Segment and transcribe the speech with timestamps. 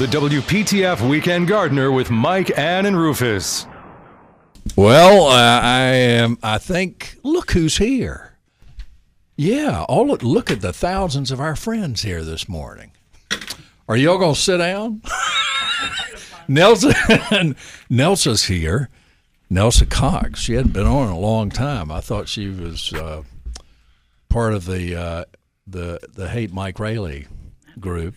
[0.00, 3.66] the WPTF Weekend Gardener with Mike, Ann, and Rufus.
[4.74, 6.38] Well, uh, I am.
[6.42, 7.18] I think.
[7.22, 8.38] Look who's here.
[9.36, 12.92] Yeah, all look at the thousands of our friends here this morning.
[13.90, 15.02] Are y'all gonna sit down?
[16.48, 17.54] Nelsa,
[17.90, 18.88] Nelsa's here.
[19.50, 20.40] Nelsa Cox.
[20.40, 21.92] She hadn't been on in a long time.
[21.92, 23.22] I thought she was uh,
[24.30, 25.24] part of the uh,
[25.66, 27.26] the the hate Mike Rayleigh
[27.78, 28.14] group.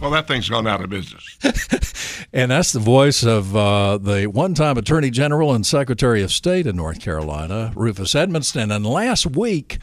[0.00, 1.38] Well, that thing's gone out of business.
[2.32, 6.66] And that's the voice of uh, the one time Attorney General and Secretary of State
[6.66, 8.74] in North Carolina, Rufus Edmisten.
[8.74, 9.78] And last week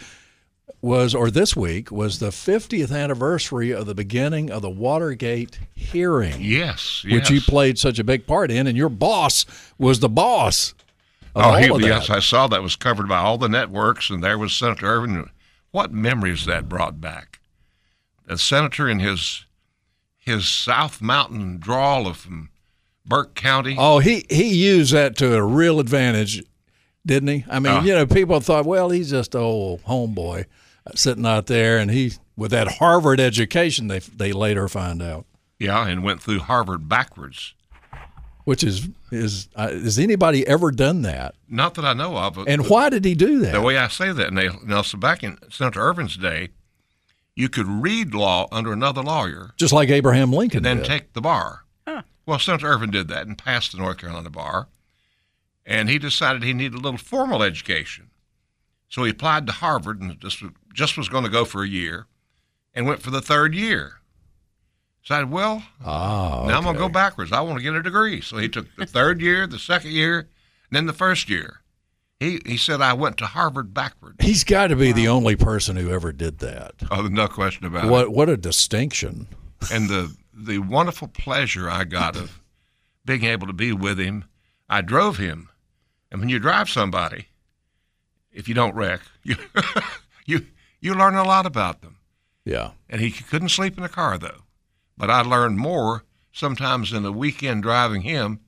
[0.82, 6.36] was, or this week, was the 50th anniversary of the beginning of the Watergate hearing,
[6.40, 8.68] Yes, which you played such a big part in.
[8.68, 9.46] And your boss
[9.78, 10.74] was the boss
[11.36, 12.10] Oh, he, yes.
[12.10, 15.30] I saw that was covered by all the networks, and there was Senator Ervin.
[15.72, 17.40] What memories that brought back?
[18.28, 19.46] The senator in his
[20.24, 22.50] his South Mountain drawl of from
[23.06, 23.76] Burke County.
[23.78, 26.42] Oh, he, he used that to a real advantage,
[27.06, 27.46] didn't he?
[27.50, 27.82] I mean, Uh.
[27.84, 30.46] you know, people thought, well, he's just an old homeboy
[30.96, 35.26] sitting out there, and he with that Harvard education, they they later find out,
[35.60, 37.54] Yeah, and went through Harvard backwards.
[38.46, 41.36] which is is uh, has anybody ever done that?
[41.50, 42.38] Not that I know of.
[42.48, 43.52] And why did he do that?
[43.54, 46.50] The way I say that, Nel- Nelsa, back in Senator Ervin's day,
[47.36, 50.86] you could read law under another lawyer just like Abraham Lincoln and then did.
[50.86, 51.64] take the bar.
[51.88, 52.04] Huh.
[52.26, 54.68] Well, Senator Ervin did that and passed the North Carolina bar,
[55.66, 58.10] and he decided he needed a little formal education.
[58.88, 62.06] So he applied to Harvard and just, just was going to go for a year
[62.76, 63.94] and went for the third year.
[65.02, 67.32] Decided, well, oh, now I'm going to go backwards.
[67.32, 68.22] I want to get a degree.
[68.22, 70.28] So he took the third year, the second year, and
[70.72, 71.63] then the first year.
[72.24, 74.24] He, he said, I went to Harvard backwards.
[74.24, 76.76] He's got to be the only person who ever did that.
[76.90, 77.90] Oh, no question about it.
[77.90, 79.28] What what a distinction!
[79.72, 82.42] and the the wonderful pleasure I got of
[83.06, 84.26] being able to be with him.
[84.70, 85.50] I drove him,
[86.12, 87.28] and when you drive somebody,
[88.32, 89.36] if you don't wreck, you
[90.26, 90.46] you
[90.80, 91.98] you learn a lot about them.
[92.46, 94.44] Yeah, And he couldn't sleep in the car though,
[94.98, 98.40] but I learned more sometimes in a weekend driving him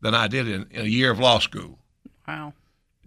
[0.00, 1.78] than I did in, in a year of law school.
[2.28, 2.52] Wow.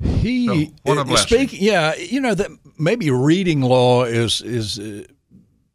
[0.01, 1.47] He So, what a blessing.
[1.47, 1.61] speak.
[1.61, 4.79] Yeah, you know that maybe reading law is is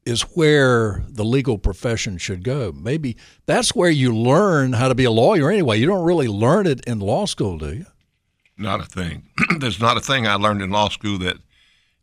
[0.07, 2.73] is where the legal profession should go.
[2.73, 5.51] Maybe that's where you learn how to be a lawyer.
[5.51, 7.87] Anyway, you don't really learn it in law school, do you?
[8.59, 9.31] Not a thing.
[9.59, 11.39] There's not a thing I learned in law school that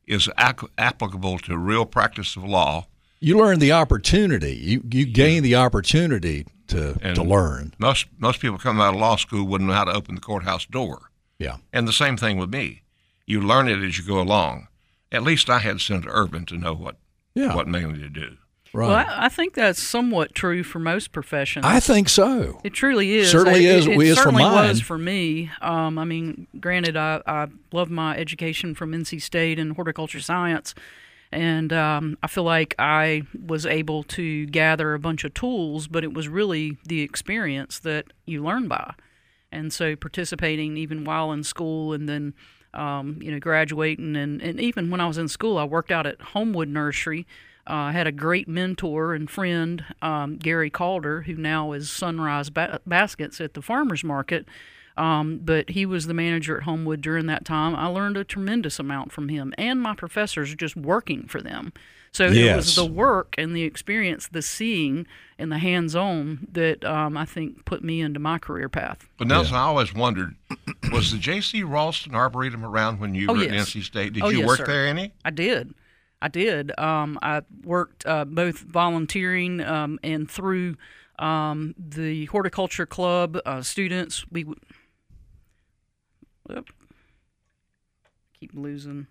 [0.07, 2.87] is ac- applicable to real practice of law.
[3.19, 4.55] You learn the opportunity.
[4.55, 7.73] You you gain the opportunity to And- to learn.
[7.77, 10.65] Most most people coming out of law school wouldn't know how to open the courthouse
[10.65, 11.10] door.
[11.41, 11.57] Yeah.
[11.73, 12.81] And the same thing with me.
[13.25, 14.67] You learn it as you go along.
[15.11, 16.97] At least I had Senator Ervin to know what
[17.35, 17.55] Yeah.
[17.55, 18.37] what mainly to do.
[18.73, 18.87] Right.
[18.87, 21.65] Well, I, I think that's somewhat true for most professions.
[21.65, 22.61] I think so.
[22.63, 23.29] It truly is.
[23.29, 24.69] Certainly It- is- It, is for certainly mine.
[24.69, 25.51] was for me.
[25.61, 30.73] Um, I mean, granted, I, I love my education from NC State in horticulture science,
[31.33, 36.05] and um, I feel like I was able to gather a bunch of tools, but
[36.05, 38.93] it was really the experience that you learn by.
[39.51, 42.33] And so, participating even while in school, and then
[42.73, 46.07] um, you know, graduating, and, and even when I was in school, I worked out
[46.07, 47.27] at Homewood Nursery.
[47.69, 52.49] Uh, I had a great mentor and friend, um, Gary Calder, who now is Sunrise
[52.49, 54.47] ba- Baskets at the farmers market.
[54.97, 57.75] Um, but he was the manager at Homewood during that time.
[57.75, 61.71] I learned a tremendous amount from him and my professors just working for them.
[62.13, 65.07] So it was the work and the experience, the seeing
[65.39, 69.07] and the hands-on that um, I think put me into my career path.
[69.17, 70.35] But Nelsa, I always wondered,
[70.91, 71.63] was the J.C.
[71.63, 73.51] Raulston Arboretum around when you Oh, were yes.
[73.51, 74.11] at NC State?
[74.13, 74.65] Did Oh, you yes, work sir.
[74.65, 75.13] there any?
[75.23, 75.73] I did.
[76.21, 76.77] I did.
[76.77, 80.75] Um, I worked uh, both volunteering um, and through
[81.17, 84.25] um, the horticulture club uh, students.
[84.29, 84.59] We would.
[88.39, 89.07] Keep losing.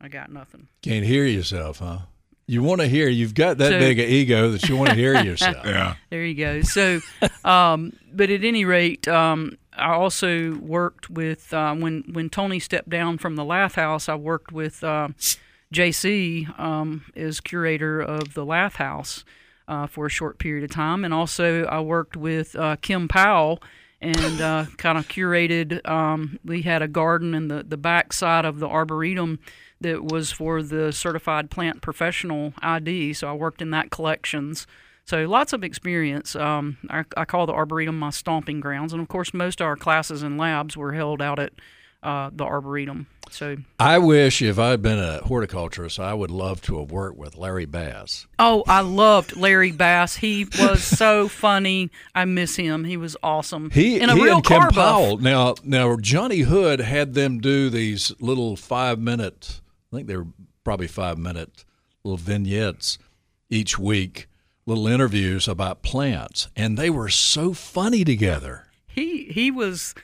[0.00, 0.68] I got nothing.
[0.82, 1.98] Can't hear yourself, huh?
[2.46, 3.08] You want to hear.
[3.08, 5.56] You've got that So- big an ego that you want to hear yourself.
[5.64, 5.94] Yeah.
[6.10, 6.62] There you go.
[6.62, 7.00] So,
[7.44, 12.88] um, but at any rate, um, I also worked with uh, when when Tony stepped
[12.88, 14.08] down from the Lath House.
[14.08, 15.08] I worked with uh,
[15.72, 19.24] JC um, as curator of the Lath House
[19.68, 23.62] uh, for a short period of time, and also I worked with uh, Kim Powell
[24.00, 25.86] and uh, kind of curated.
[25.88, 29.38] Um, we had a garden in the the back side of the arboretum
[29.80, 33.12] that was for the Certified Plant Professional ID.
[33.14, 34.66] So I worked in that collections.
[35.04, 36.36] So lots of experience.
[36.36, 38.92] Um, I, I call the Arboretum my stomping grounds.
[38.92, 41.52] And of course, most of our classes and labs were held out at
[42.02, 43.06] uh, the Arboretum.
[43.30, 47.36] So, I wish if I'd been a horticulturist, I would love to have worked with
[47.36, 48.26] Larry Bass.
[48.38, 50.16] oh, I loved Larry Bass.
[50.16, 51.90] He was so funny.
[52.14, 52.84] I miss him.
[52.84, 53.70] He was awesome.
[53.70, 54.74] He, and a he real and Kim buff.
[54.74, 55.18] Powell.
[55.18, 59.60] Now, now Johnny Hood had them do these little five minute.
[59.92, 60.26] I think they were
[60.64, 61.64] probably five minute
[62.04, 62.98] little vignettes
[63.48, 64.28] each week,
[64.66, 68.66] little interviews about plants, and they were so funny together.
[68.86, 69.94] he he was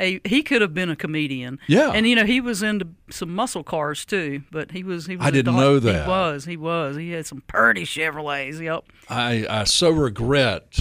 [0.00, 1.58] a he could have been a comedian.
[1.68, 1.90] Yeah.
[1.92, 4.42] and you know he was into some muscle cars too.
[4.50, 5.26] But he was he was.
[5.26, 6.04] I didn't dog- know that.
[6.04, 8.60] He was he was he had some pretty Chevrolets.
[8.60, 8.84] Yep.
[9.08, 10.78] I, I so regret.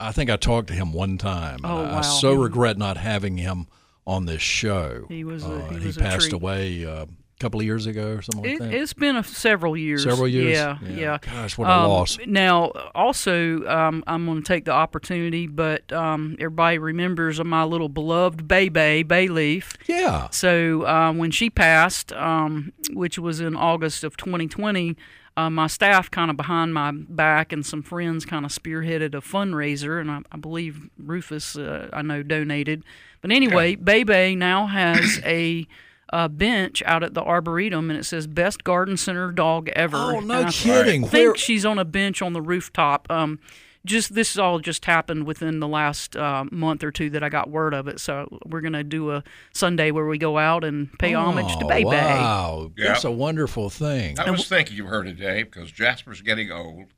[0.00, 1.60] I think I talked to him one time.
[1.64, 3.66] Oh, I, I so regret not having him
[4.06, 5.04] on this show.
[5.08, 7.06] He was a- Uh, he he was a passed away uh,
[7.44, 8.72] couple of years ago or something it, that?
[8.72, 10.02] It's been a, several years.
[10.02, 10.52] Several years?
[10.56, 10.96] Yeah, Yeah.
[10.96, 11.18] yeah.
[11.20, 12.18] Gosh, what a Um, loss.
[12.26, 17.90] Now, also, um, I'm going to take the opportunity, but um, everybody remembers my little
[17.90, 19.74] beloved Bebe Bayleaf.
[19.86, 20.28] yeah.
[20.30, 24.96] So um, when she passed, um, which was in August of 2020,
[25.36, 29.20] uh, my staff kind of behind my back and some friends kind of spearheaded a
[29.20, 32.84] fundraiser, and I, I believe Rufus, uh, I know, donated.
[33.20, 35.66] But anyway, Bebe now has a.
[36.14, 40.20] Uh, bench out at the arboretum, and it says "Best Garden Center Dog Ever." Oh,
[40.20, 41.02] no And I kidding.
[41.02, 43.10] think Where- she's on a bench on the rooftop.
[43.10, 43.40] Um,
[43.84, 47.50] just this all just happened within the last uh, month or two that I got
[47.50, 47.98] word of it.
[47.98, 51.68] So we're gonna do a Sunday where we go out and pay homage to Oh,
[51.68, 51.84] Bebe.
[51.84, 52.86] Wow, Yeah.
[52.92, 54.16] that's a wonderful thing.
[54.20, 56.94] I was thinking of her today because Jasper's getting old.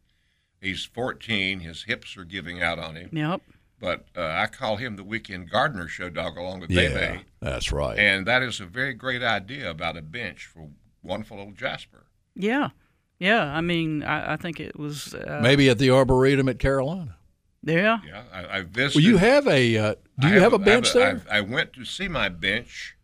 [0.61, 1.61] He's 14.
[1.61, 3.09] His hips are giving out on him.
[3.13, 3.41] Yep.
[3.79, 7.25] But uh, I call him the weekend gardener show dog along with Yeah, Bebe.
[7.41, 7.99] that's right.
[7.99, 10.69] And that is a very great idea about a bench for
[11.03, 12.07] wonderful old Jasper.
[12.35, 12.71] Yeah.
[13.19, 13.45] Yeah.
[13.45, 15.15] I mean, I, I think it was.
[15.15, 17.17] Uh, Maybe at the Arboretum at Carolina.
[17.63, 17.99] Yeah.
[18.07, 18.95] Yeah, I, I visited.
[18.95, 19.77] Well, you have a.
[19.77, 21.23] Uh, do you have, a I bench there?
[21.31, 22.97] I, I went to see my bench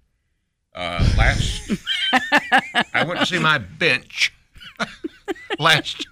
[0.75, 1.71] uh, last.
[2.95, 4.33] I went to see my bench
[5.59, 6.07] last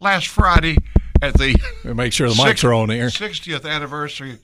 [0.00, 0.76] last Friday
[1.22, 1.56] at the
[1.94, 3.06] Make sure the mics six- are on there.
[3.08, 4.38] 60th anniversary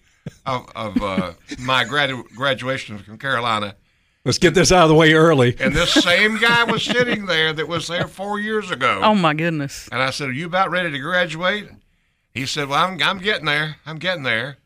[0.45, 3.77] of, of uh, my gradu- graduation from Carolina.
[4.25, 5.55] Let's get this out of the way early.
[5.61, 9.01] And this same guy was sitting there that was there four years ago.
[9.05, 9.89] Oh my goodness.
[9.93, 11.69] And I said, Are you about ready to graduate?
[12.35, 13.77] He said, Well, I'm, I'm getting there.
[13.87, 14.57] I'm getting there.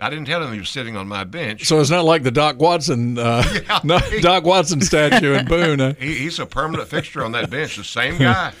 [0.00, 1.64] I didn't tell him he was sitting on my bench.
[1.66, 3.44] So it's not like the Doc Watson, uh,
[3.84, 5.78] no, Doc Watson statue in Boone.
[5.78, 5.94] huh?
[5.98, 7.76] He, he's a permanent fixture on that bench.
[7.76, 8.52] The same guy.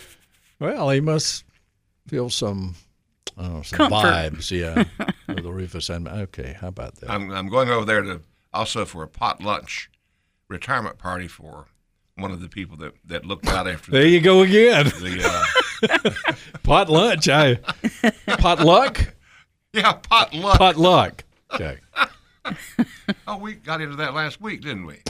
[0.60, 1.44] Well, he must
[2.08, 2.74] feel some,
[3.36, 3.96] I don't know, some Comfort.
[3.96, 4.84] vibes, yeah,
[5.28, 6.56] with the Rufus and okay.
[6.60, 7.10] How about that?
[7.10, 8.20] I'm, I'm going over there to
[8.52, 9.90] also for a pot lunch
[10.48, 11.66] retirement party for
[12.16, 14.86] one of the people that, that looked out after there the, you go again.
[15.00, 17.28] the uh, Pot lunch.
[17.28, 17.56] I
[18.38, 19.14] pot luck.
[19.72, 20.58] yeah pot lunch.
[20.58, 21.24] Pot luck.
[21.54, 21.78] Okay.
[23.26, 25.02] Oh, we got into that last week, didn't we?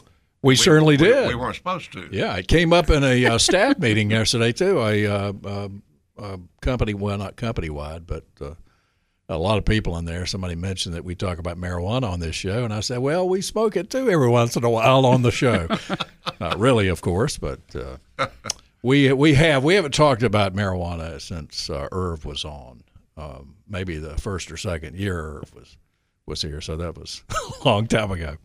[0.42, 1.28] We, certainly we, did.
[1.28, 2.08] We, weren't supposed to.
[2.12, 4.80] Yeah, it came up in a uh, staff meeting yesterday too.
[4.80, 5.68] A uh, uh,
[6.18, 8.54] uh, company, well, not company wide, but uh,
[9.28, 10.26] a lot of people in there.
[10.26, 13.40] Somebody mentioned that we talk about marijuana on this show, and I said, "Well, we
[13.40, 15.68] smoke it too every once in a while on the show."
[16.40, 18.26] not really, of course, but uh,
[18.82, 22.82] we we have we haven't talked about marijuana since uh, Irv was on.
[23.16, 25.76] Um, maybe the first or second year Irv was
[26.26, 27.22] was here, so that was
[27.64, 28.36] a long time ago.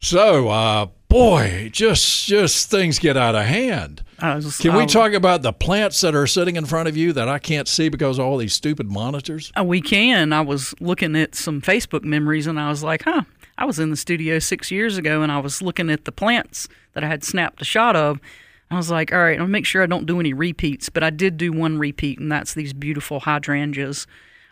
[0.00, 4.02] So, uh, boy, just just things get out of hand.
[4.22, 7.12] Was, Can we I- talk about the plants that are sitting in front of you
[7.12, 9.52] that I can't see because of all these stupid monitors?
[9.58, 10.32] Uh, we can.
[10.32, 13.22] I was looking at some Facebook memories and I was like, huh,
[13.56, 16.68] I was in the studio six years ago and I was looking at the plants
[16.94, 18.20] that I had snapped a shot of.
[18.70, 21.08] I was like, all right, I'll make sure I don't do any repeats, but I
[21.10, 24.06] did do one repeat, and that's these beautiful hydrangeas.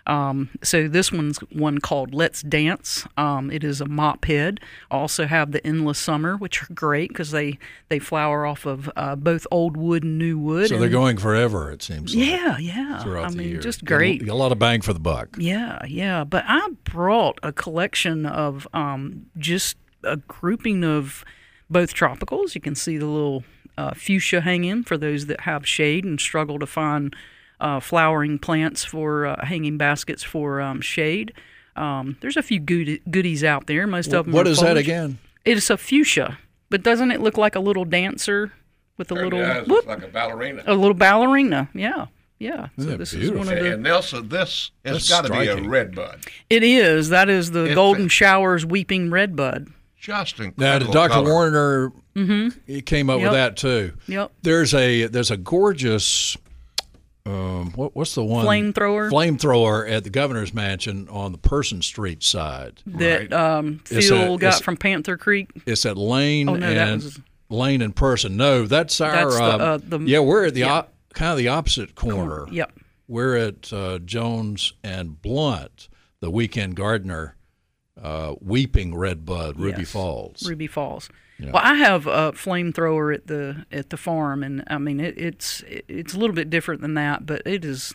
[0.06, 3.06] Um, so this one's one called Let's Dance.
[3.16, 4.60] Um, it is a mop head.
[4.90, 7.58] Also have the Endless Summer, which are great because they,
[7.88, 10.68] they flower off of uh, both old wood and new wood.
[10.68, 13.02] So they're going forever, it seems like, Yeah, yeah.
[13.02, 13.60] throughout I the mean, year.
[13.60, 14.28] just a- great.
[14.28, 15.36] a lot of bang for the buck.
[15.38, 16.24] Yeah, yeah.
[16.24, 21.24] But I brought a collection of um, just a grouping of
[21.68, 22.54] both tropicals.
[22.54, 23.42] You can see the little
[23.76, 27.14] uh, fuchsia hanging for those that have shade and struggle to find
[27.60, 31.32] uh, flowering plants for uh, hanging baskets for um, shade.
[31.74, 33.86] Um, there's a few goodi- goodies out there.
[33.86, 34.32] Most of them.
[34.34, 35.18] What are is that again?
[35.44, 36.38] It's a fuchsia,
[36.70, 38.52] but doesn't it look like a little dancer
[38.96, 40.62] with a little Yeah, it whoop, looks like a ballerina.
[40.66, 41.68] a little ballerina?
[41.74, 42.06] Yeah,
[42.38, 42.68] yeah.
[42.78, 43.64] Isn't it this is one of beautiful?
[43.68, 43.74] the.
[43.74, 45.68] And Nelsa, this has got to be a striking.
[45.68, 46.20] red bud.
[46.50, 47.10] It is.
[47.10, 49.68] That is the If Golden it- Showers Weeping Redbud.
[50.00, 50.92] just incredible.
[50.94, 51.08] Now.
[51.08, 51.12] Dr.
[51.12, 51.34] color.
[51.34, 51.92] Werner,
[52.66, 53.24] he came up Yep.
[53.30, 53.92] with that too.
[54.08, 54.32] Yep.
[54.42, 56.36] There's a there's a gorgeous,
[57.26, 59.10] um, what, what's the one Flamethrower?
[59.10, 62.82] Flamethrower at the governor's mansion on the Person Street side.
[62.86, 65.50] that um, Phil a- got from Panther Creek.
[65.66, 68.36] It's at Lane Oh, no, that and was- Lane and Person.
[68.36, 69.12] No, that's our.
[69.12, 70.72] That's the, um, uh, the- yeah, we're at the yeah.
[70.72, 72.46] op- kind of the opposite corner.
[72.50, 72.72] Yep.
[73.08, 75.88] We're at uh, Jones and Blunt,
[76.20, 77.36] the weekend gardener,
[78.02, 79.90] uh, weeping redbud, Ruby Yes.
[79.92, 80.48] Falls.
[80.48, 81.08] Ruby Falls.
[81.38, 85.62] Well, I have a flamethrower at the at the farm, and I mean it, it's
[85.66, 87.94] it's a little bit different than that, but it is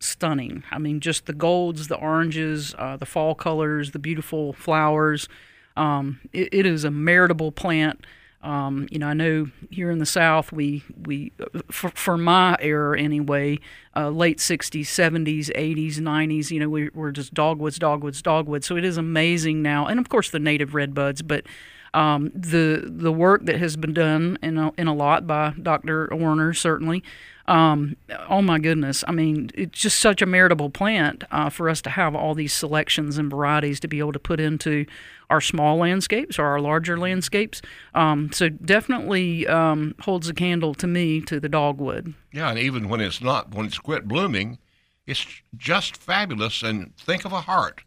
[0.00, 0.64] stunning.
[0.70, 5.28] I mean, just the golds, the oranges, uh, the fall colors, the beautiful flowers.
[5.76, 8.04] Um, it, it is a meritable plant.
[8.42, 11.32] Um, you know, I know here in the South, we we
[11.70, 13.58] for, for my era anyway,
[13.96, 16.50] uh, late '60s, '70s, '80s, '90s.
[16.50, 18.66] You know, we, we're just dogwoods, dogwoods, dogwoods.
[18.66, 21.44] So it is amazing now, and of course the native redbuds, but
[21.94, 26.08] um, the the work that has been done in a, in a lot by Dr.
[26.12, 27.02] Werner certainly.
[27.46, 27.96] Um,
[28.30, 29.04] oh my goodness!
[29.06, 32.54] I mean, it's just such a meritable plant uh, for us to have all these
[32.54, 34.86] selections and varieties to be able to put into
[35.28, 37.60] our small landscapes or our larger landscapes.
[37.94, 42.14] Um, so definitely um, holds a candle to me to the dogwood.
[42.32, 44.58] Yeah, and even when it's not, when it's quit blooming,
[45.06, 46.62] it's just fabulous.
[46.62, 47.84] And think of a heart.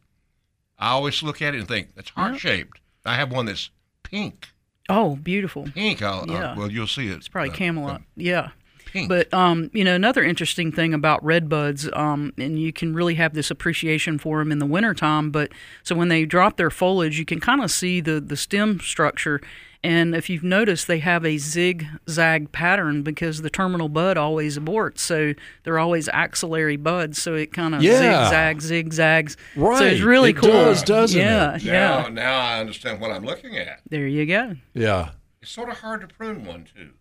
[0.78, 2.80] I always look at it and think it's heart shaped.
[3.04, 3.72] I have one that's
[4.10, 4.50] pink.
[4.90, 5.66] Oh, beautiful!
[5.74, 6.02] Pink.
[6.02, 6.52] I'll, Yeah.
[6.52, 7.16] uh, well, you'll see it.
[7.18, 8.02] It's probably uh, Camelot.
[8.16, 8.50] Yeah.
[8.86, 9.10] Pink.
[9.10, 13.16] But um, you know, another interesting thing about red buds, um, and you can really
[13.16, 15.30] have this appreciation for them in the wintertime.
[15.30, 15.52] But
[15.84, 19.42] so when they drop their foliage, you can kind of see the the stem structure.
[19.84, 25.00] And if you've noticed, they have a zigzag pattern because the terminal bud always aborts.
[25.00, 27.22] So they're always axillary buds.
[27.22, 28.24] So it kind of Yeah.
[28.26, 29.38] zigzags, zigzags.
[29.56, 29.84] So Right.
[29.94, 30.50] it's really It cool.
[30.50, 31.64] does, doesn't yeah, it?
[31.64, 32.02] Yeah.
[32.04, 33.82] now, now I understand what I'm looking at.
[33.90, 34.56] There you go.
[34.74, 35.12] Yeah.
[35.42, 36.92] It's sort of hard to prune one too.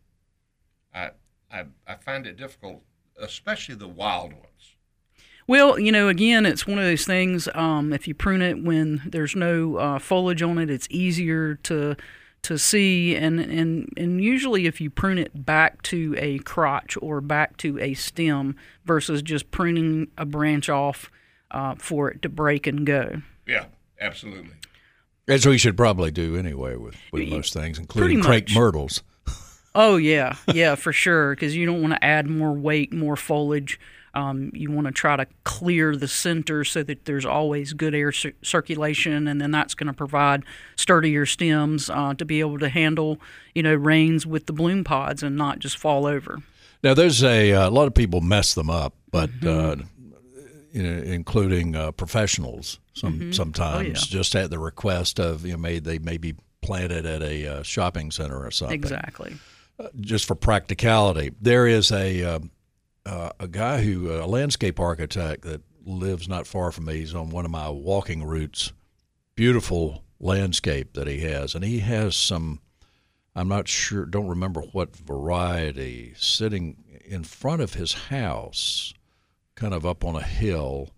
[0.95, 1.11] I
[1.50, 2.83] I I find it difficult,
[3.21, 4.75] especially the wild ones.
[5.49, 7.49] Well, you know, again, it's one of those things.
[7.54, 11.97] Um, if you prune it when there's no uh, foliage on it, it's easier to
[12.43, 13.16] to see.
[13.16, 17.78] And, and and usually, if you prune it back to a crotch or back to
[17.78, 21.11] a stem versus just pruning a branch off
[21.50, 23.23] uh, for it to break and go.
[23.47, 23.66] Yeah,
[24.00, 24.52] absolutely.
[25.28, 29.02] As we should probably do anyway with, with most things, including crepe myrtles.
[29.75, 31.35] Oh yeah, yeah, for sure.
[31.35, 33.78] Because you don't want to add more weight, more foliage.
[34.16, 38.12] Um, you want to try to clear the center so that there's always good air
[38.12, 40.42] cir- circulation, and then that's going to provide
[40.76, 43.20] sturdier stems uh, to be able to handle,
[43.54, 46.38] you know, rains with the bloom pods and not just fall over.
[46.82, 49.82] Now, there's a, uh, a lot of people mess them up, but Mm-hmm.
[49.82, 49.85] uh,
[50.73, 53.28] you know, including uh, professionals some Mm-hmm.
[53.28, 57.23] Oh, sometimes, just at the request of you know, may they may be planted at
[57.23, 58.75] a uh, shopping center or something.
[58.75, 59.37] Exactly.
[60.00, 61.32] just for practicality.
[61.40, 62.40] There is a
[63.06, 66.98] uh, uh, a guy who a landscape architect that lives not far from me.
[66.98, 68.72] He's on one of my walking routes.
[69.34, 72.60] Beautiful landscape that he has, and he has some.
[73.34, 74.06] I'm not sure.
[74.06, 78.94] Don't remember what variety sitting in front of his house,
[79.54, 80.90] kind of up on a hill.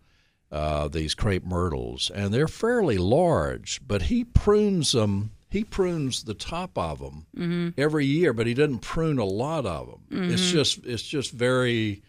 [0.50, 5.32] Uh, these crepe myrtles, and they're fairly large, but he prunes them.
[5.50, 9.86] He prunes the top of them every year, but he doesn't prune a lot of
[10.10, 10.30] them.
[10.30, 12.02] It's just it's just very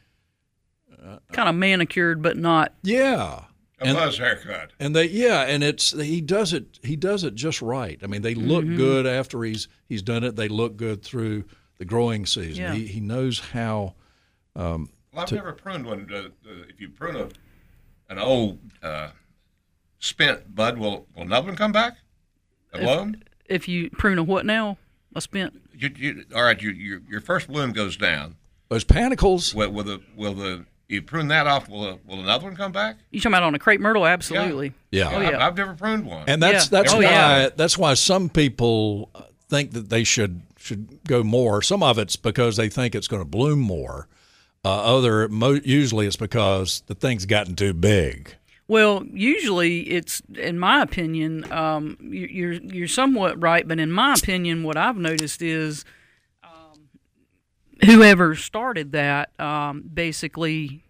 [1.31, 2.73] Kind of manicured, but not.
[2.83, 3.43] yeah.
[3.81, 4.71] A And- buzz haircut.
[4.81, 7.97] And they yeah, and it's he does it he does it just right.
[8.03, 10.35] I mean, they look good after he's he's done it.
[10.35, 11.45] They look good through
[11.77, 12.61] the growing season.
[12.61, 12.73] Yeah.
[12.73, 13.95] He he knows how
[14.53, 16.09] Well, I've never pruned one.
[16.13, 17.29] Uh, uh, if you prune a,
[18.09, 19.11] an old uh,
[19.99, 21.99] spent bud, will will another one come back?
[22.73, 23.15] A bloom?
[23.49, 24.77] If you prune a what now?
[25.15, 25.59] A spent.
[25.75, 28.35] You, you, all right, you, your your first bloom goes down.
[28.69, 29.55] those panicles.
[29.55, 31.67] Will, will the will the you prune that off?
[31.69, 32.97] Will a, will another one come back?
[33.11, 34.05] You talking about on a crepe myrtle?
[34.05, 34.73] Absolutely.
[34.91, 35.09] Yeah.
[35.11, 35.45] Oh, I've, yeah.
[35.47, 36.25] I've never pruned one.
[36.27, 36.81] And that's Yeah.
[36.81, 37.49] that's Oh, why yeah.
[37.55, 39.09] that's why some people
[39.49, 41.61] think that they should should go more.
[41.61, 44.07] Some of it's because they think it's going to bloom more.
[44.65, 48.35] Uh, other mo- usually it's because the thing's gotten too big.
[48.69, 54.13] Well, usually it's, in my opinion, um, you- you're you're somewhat right, but in my
[54.13, 55.83] opinion, what I've noticed is
[56.43, 56.87] um,
[57.83, 60.83] whoever started that um, basically.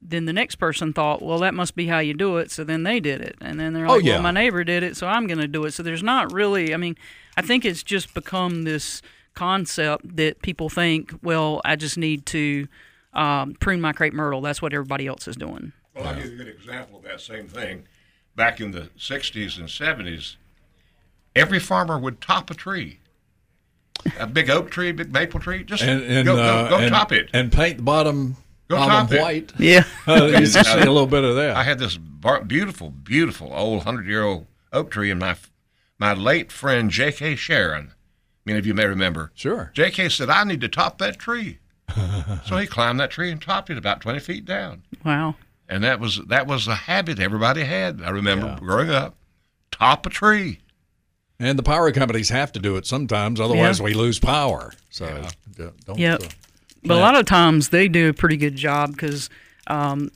[0.00, 2.50] Then the next person thought, well, that must be how you do it.
[2.52, 4.14] So then they did it, and then they're Oh, like, yeah.
[4.14, 5.72] well, my neighbor did it, so I'm going to do it.
[5.74, 6.72] So there's not really.
[6.72, 6.96] I mean,
[7.36, 9.02] I think it's just become this
[9.34, 12.68] concept that people think, well, I just need to
[13.12, 14.40] um, prune my crepe myrtle.
[14.40, 15.72] That's what everybody else is doing.
[15.94, 17.84] Well, I'll give you a good example of that same thing.
[18.36, 20.36] Back in the 60s and 70s,
[21.34, 23.00] every farmer would top a tree,
[24.18, 25.64] a big oak tree, big maple tree.
[25.64, 27.30] Just And, and, go, go, uh, go and- top it.
[27.32, 28.36] and paint the bottom
[28.68, 29.20] Go bottom top it.
[29.20, 29.52] white.
[29.58, 29.84] Yeah.
[30.06, 31.56] Uh, you see a little bit of that.
[31.56, 35.36] I had this bar- beautiful, beautiful old hundred-year-old oak tree, and my
[35.98, 37.34] my late friend J.K.
[37.36, 37.92] Sharon.
[38.44, 39.32] Many of you may remember.
[39.34, 39.70] Sure.
[39.74, 40.10] J.K.
[40.10, 41.58] said, "I need to top that tree,"
[42.46, 44.82] so he climbed that tree and topped it about twenty feet down.
[45.04, 45.34] Wow.
[45.68, 48.00] And that was that was a habit everybody had.
[48.02, 49.16] I remember growing up,
[49.70, 50.60] top a tree.
[51.40, 54.72] And the power companies have to do it sometimes, otherwise we lose power.
[54.90, 55.24] So
[55.56, 55.98] d- don't.
[55.98, 56.22] Yep.
[56.22, 56.26] uh,
[56.84, 59.30] But a lot of times they do a pretty good job because
[59.68, 60.10] um,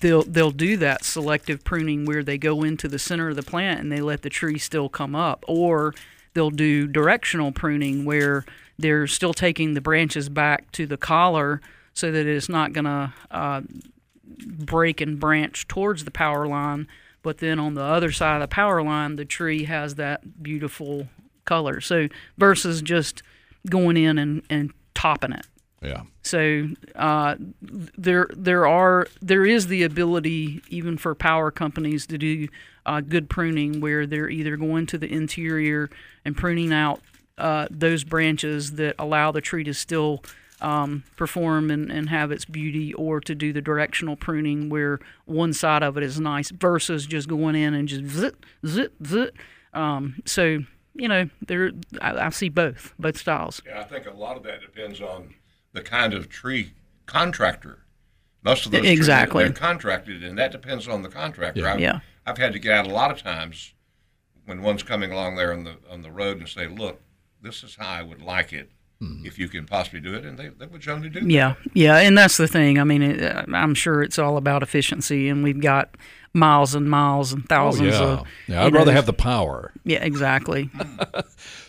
[0.00, 3.80] they'll they'll do that selective pruning where they go into the center of the plant
[3.80, 5.94] and they let the tree still come up, or
[6.34, 8.44] they'll do directional pruning where
[8.78, 11.62] they're still taking the branches back to the collar
[11.94, 13.62] so that it's not going to uh,
[14.38, 16.88] break and branch towards the power line.
[17.22, 21.08] But then on the other side of the power line, the tree has that beautiful
[21.44, 21.80] color.
[21.80, 23.22] So versus just
[23.68, 25.46] going in and, and topping it.
[25.82, 26.02] yeah.
[26.22, 32.48] So uh, there there are there is the ability even for power companies to do
[32.84, 35.90] uh, good pruning where they're either going to the interior
[36.24, 37.00] and pruning out
[37.38, 40.22] uh, those branches that allow the tree to still
[40.60, 45.52] um, perform and, and have its beauty, or to do the directional pruning where one
[45.52, 48.34] side of it is nice versus just going in and just zit
[48.66, 49.34] zit zit.
[49.74, 50.60] Um, so
[50.94, 53.60] you know there I, I see both both styles.
[53.66, 55.34] Yeah, I think a lot of that depends on
[55.72, 56.72] the kind of tree
[57.06, 57.80] contractor.
[58.42, 59.44] Most of those trees, Exactly.
[59.44, 61.66] they're contracted, and that depends on the contractor.
[61.66, 62.00] I've, Yeah.
[62.24, 63.74] I've had to get out a lot of times
[64.44, 67.00] when one's coming along there on the on the road and say, "Look,
[67.42, 68.70] this is how I would like it.
[68.98, 71.20] If you can possibly do it," and they, they would generally do.
[71.20, 71.30] that.
[71.30, 72.78] Yeah, yeah, and that's the thing.
[72.78, 75.94] I mean, it, uh, I'm sure it's all about efficiency, and we've got
[76.32, 78.02] miles and miles and Oh, thousands yeah.
[78.02, 78.26] of.
[78.48, 78.64] yeah.
[78.64, 79.72] I'd rather know, have the power.
[79.84, 80.70] Yeah, exactly.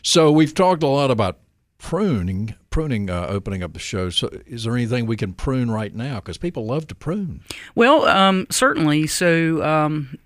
[0.04, 1.38] So we've talked a lot about
[1.80, 4.10] pruning, pruning, uh, opening up the show.
[4.10, 6.16] So is there anything we can prune right now?
[6.16, 7.42] Because people love to prune.
[7.76, 9.06] Well, um, certainly.
[9.08, 10.18] So, um,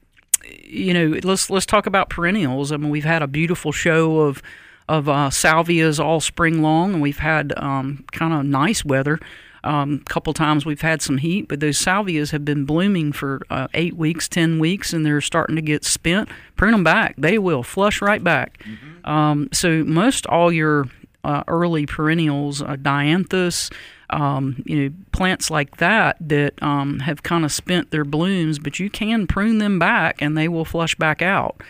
[0.64, 2.72] you know, let's let's talk about perennials.
[2.72, 4.42] I mean, we've had a beautiful show of
[4.92, 9.20] of uh, salvias all spring long, and we've had um, kind of nice weather.
[9.64, 13.42] Um, a couple times we've had some heat, but those salvias have been blooming for
[13.50, 16.28] uh, eight weeks, ten weeks, and they're starting to get spent.
[16.58, 18.66] Prune them back; they will flush right back.
[19.06, 20.88] Um, so most all your
[21.24, 23.72] uh, early perennials, uh, dianthus,
[24.10, 28.80] um, you know, plants like that that um, have kind of spent their blooms, but
[28.80, 31.62] you can prune them back and they will flush back out.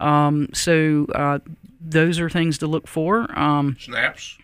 [0.00, 1.40] Um, so uh,
[1.80, 3.26] those are things to look for.
[3.38, 4.36] Um, Snaps.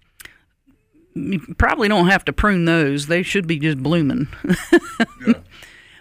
[1.15, 4.29] you probably don't have to prune those; they should be just blooming.
[5.27, 5.35] yeah.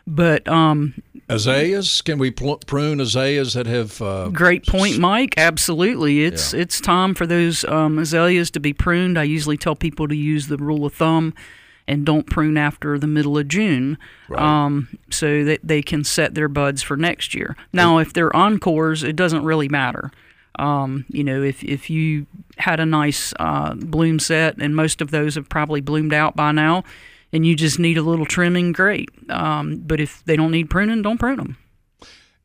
[0.06, 4.02] But um, Azaleas, can we pl- prune azaleas that have?
[4.02, 5.36] Uh, Great point, Mike.
[5.38, 9.18] Absolutely, it's it's time for those um, azaleas to be pruned.
[9.18, 11.34] I usually tell people to use the rule of thumb
[11.88, 13.98] and don't prune after the middle of June,
[14.36, 17.56] um, so that they can set their buds for next year.
[17.72, 20.12] Now, if they're encores, it doesn't really matter.
[20.60, 22.26] Um, you know, if if you
[22.58, 26.52] had a nice uh, bloom set, and most of those have probably bloomed out by
[26.52, 26.84] now,
[27.32, 29.10] and you just need a little trimming, great.
[29.30, 31.58] Um, but if they don't need pruning, don't prune them.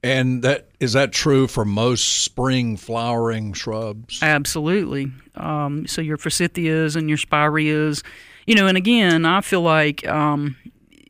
[0.03, 4.21] and that is that true for most spring flowering shrubs?
[4.23, 5.11] Absolutely.
[5.35, 8.03] Um, so your forsythias and your spireas,
[8.47, 10.57] you know, and again, I feel like, um,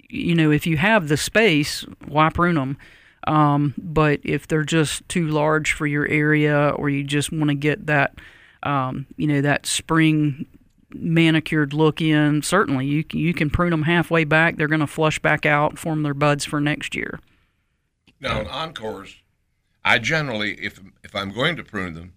[0.09, 2.79] you know, if you have the space, why prune them?
[3.27, 7.55] Um, but if they're just too large for your area, or you just want to
[7.55, 8.15] get that,
[8.63, 10.47] um, you know, that spring
[10.95, 14.57] manicured look in, certainly you can, you can prune them halfway back.
[14.57, 17.21] They're going to flush back out, form their buds for next year.
[18.21, 19.17] Now, in encores,
[19.85, 22.15] I generally, if if I'm going to prune them,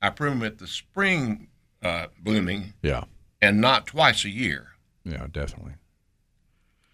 [0.00, 1.48] I prune them at the spring
[1.82, 3.04] uh, blooming Yeah,
[3.42, 4.68] and not twice a year.
[5.04, 5.72] yeah, definitely.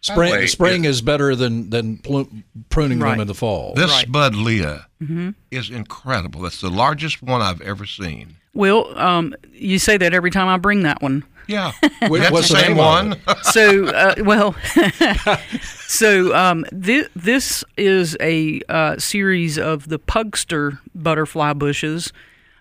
[0.08, 1.98] By the Spring, way, spring it- is better than than
[2.70, 3.10] pruning Right.
[3.12, 3.74] them in the fall.
[3.74, 4.10] This Right.
[4.10, 4.86] Buddleia
[5.50, 6.40] is incredible.
[6.42, 8.36] That's the largest one I've ever seen.
[8.54, 11.22] Well, um, you say that every time I bring that one.
[11.46, 11.82] Yeah, Wh-
[12.18, 13.16] that's what's the the same one.
[13.42, 14.54] so uh, well
[15.86, 22.12] so um, thi- this is a uh, series of the pugster butterfly bushes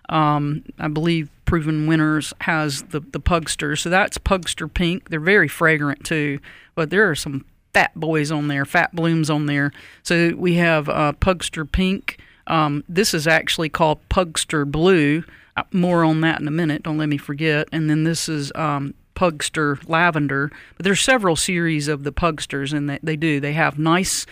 [0.08, 5.08] um, i believe proven winners has the, the pugster so that's pugster pink.
[5.08, 6.38] They're very fragrant too.
[6.76, 9.72] But there are some fat boys on there fat blooms on there.
[10.04, 12.20] So we have uh, pugster pink.
[12.46, 15.24] Um, this is actually called pugster blue.
[15.56, 16.84] Uh, more on that in a minute.
[16.84, 17.66] Don't let me forget.
[17.72, 20.52] And then this is um, pugster lavender.
[20.76, 23.40] But there's several series of the pugsters and they, they do.
[23.40, 24.24] They have nice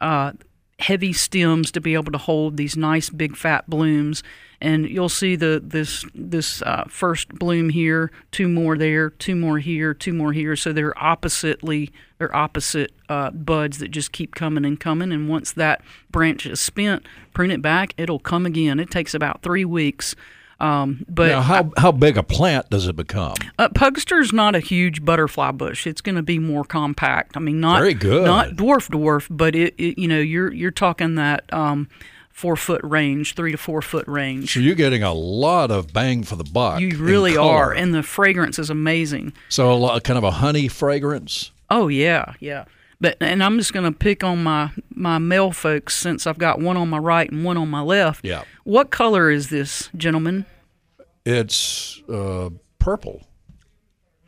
[0.00, 0.32] uh,
[0.80, 4.24] heavy stems to be able to hold these nice big fat blooms.
[4.64, 9.58] And you'll see the this this uh, first bloom here, two more there, two more
[9.58, 10.56] here, two more here.
[10.56, 15.12] So they're oppositely they're opposite uh, buds that just keep coming and coming.
[15.12, 18.80] And once that branch is spent, prune it back, it'll come again.
[18.80, 20.16] It takes about three weeks.
[20.60, 23.34] Um, but Now, how how big a plant does it become?
[23.58, 25.86] uh, Pugster's not a huge butterfly bush.
[25.86, 27.36] It's going to be more compact.
[27.36, 28.24] I mean, not Very good.
[28.24, 31.88] not dwarf dwarf, but it, it you know you're you're talking that um,
[32.34, 34.52] four foot range, three to four foot range.
[34.52, 36.80] So you're getting a lot of bang for the buck.
[36.80, 39.32] You really are, and the fragrance is amazing.
[39.48, 41.52] so a lot, kind of a honey fragrance.
[41.70, 42.64] Oh yeah, yeah.
[43.00, 46.60] But and I'm just going to pick on my my male folks since I've got
[46.60, 48.24] one on my right and one on my left.
[48.24, 48.42] Yeah.
[48.64, 50.44] What color is this, gentlemen?
[51.24, 53.22] It's uh, purple.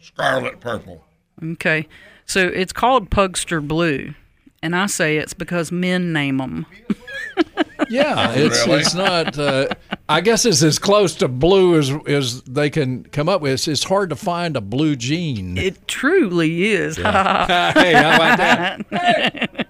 [0.00, 1.04] Scarlet purple.
[1.42, 1.86] Okay,
[2.24, 4.14] so it's called Pugster Blue,
[4.62, 6.66] and I say it's because men name them.
[7.88, 8.80] Yeah, it's Really?
[8.80, 9.38] it's not.
[9.38, 9.68] Uh,
[10.08, 13.52] I guess it's as close to blue as as they can come up with.
[13.52, 15.56] It's, it's hard to find a blue jean.
[15.56, 16.96] It truly is.
[16.96, 19.66] hey, how about that?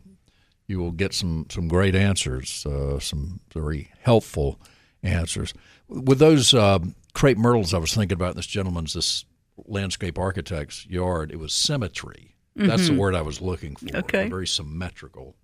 [0.67, 4.59] you will get some, some great answers, uh, some very helpful
[5.05, 5.55] answers.
[5.89, 6.81] With those uh,
[7.15, 9.25] crepe myrtles I was thinking about in this gentleman's, this
[9.67, 12.37] landscape architect's yard, it was symmetry.
[12.57, 13.87] That's the word I was looking for.
[13.87, 13.97] Mm-hmm.
[13.97, 14.29] Okay.
[14.29, 15.37] Very symmetrical.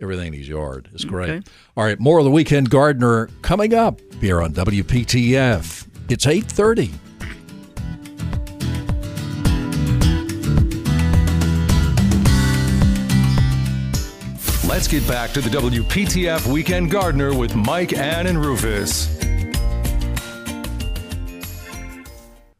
[0.00, 1.30] Everything in his yard is great.
[1.30, 1.42] Okay.
[1.76, 5.86] All right, more of the Weekend Gardener coming up here on WPTF.
[6.08, 6.90] It's 830.
[14.68, 19.15] Let's get back to the WPTF Weekend Gardener with Mike, Ann, and Rufus.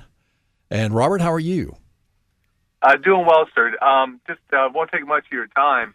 [0.70, 1.78] And Robert, how are you?
[2.82, 3.78] Uh, doing well, sir.
[3.82, 5.94] Um, just uh, won't take much of your time.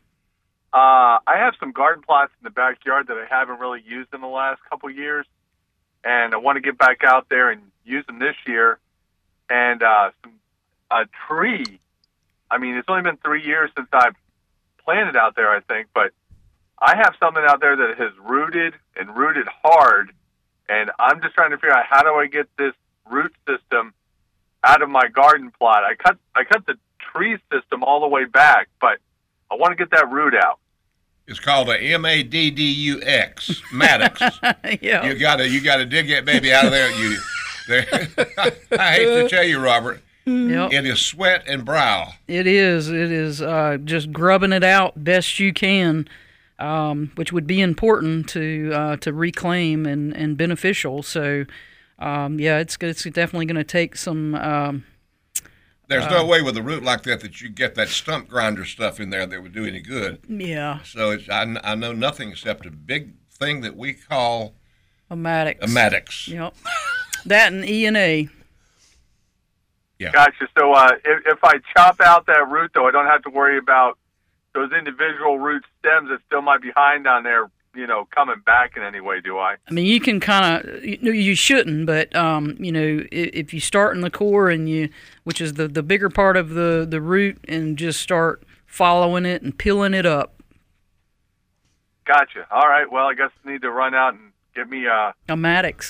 [0.73, 4.23] Uh, I have some garden plots in the backyard that I haven't really used in
[4.23, 5.27] the last couple years,
[6.03, 8.79] and I want to get back out there and use them this year.
[9.53, 10.11] And uh,
[10.91, 11.79] a tree.
[12.51, 14.17] I mean, it's only been three years since I've
[14.83, 16.13] planted out there, I think, but
[16.79, 20.13] I have something out there that has rooted and rooted hard,
[20.69, 22.73] and I'm just trying to figure out how do I get this
[23.11, 23.95] root system
[24.65, 25.85] out of my garden plot.
[25.85, 26.75] I cut I cut the
[27.13, 28.99] tree system all the way back, but
[29.51, 30.59] I want to get that root out.
[31.27, 34.21] It's called a M A D D U X, Maddox.
[34.81, 35.07] yeah.
[35.07, 36.91] you gotta you gotta dig that baby out of there.
[36.91, 37.21] You, there.
[37.69, 40.73] I hate to tell you, Robert, Yep.
[40.73, 42.13] it is sweat and brow.
[42.29, 42.89] It is.
[42.91, 46.09] It is uh, just grubbing it out best you can,
[46.59, 51.03] um, which would be important to uh, to reclaim and, and beneficial.
[51.03, 51.45] So,
[51.99, 54.35] um, yeah, it's it's definitely going to take some.
[54.37, 54.85] Um,
[55.89, 59.01] There's no way with a root like that that you get that stump grinder stuff
[59.01, 60.21] in there that would do any good.
[60.29, 64.55] yeah, So it's, I, I know nothing except a big thing that we call
[65.11, 66.29] a mattock.
[66.29, 66.55] Yep.
[67.27, 68.29] that and E and A.
[70.11, 70.49] Gotcha.
[70.59, 73.57] So uh, if, if I chop out that root, though, I don't have to worry
[73.57, 73.99] about
[74.53, 78.77] those individual root stems that still might be behind down there you know, coming back
[78.77, 79.57] in any way, do I?
[79.69, 83.55] I mean, you can kind of you, you shouldn't, but um, you know, if, if
[83.55, 84.91] you start in the core and you,
[85.25, 89.43] which is the the bigger part of the the root, and just start following it
[89.43, 90.35] and peeling it up.
[92.05, 92.47] Gotcha.
[92.51, 92.91] All right.
[92.91, 95.85] Well, I guess I need to run out and get me uh A mattock.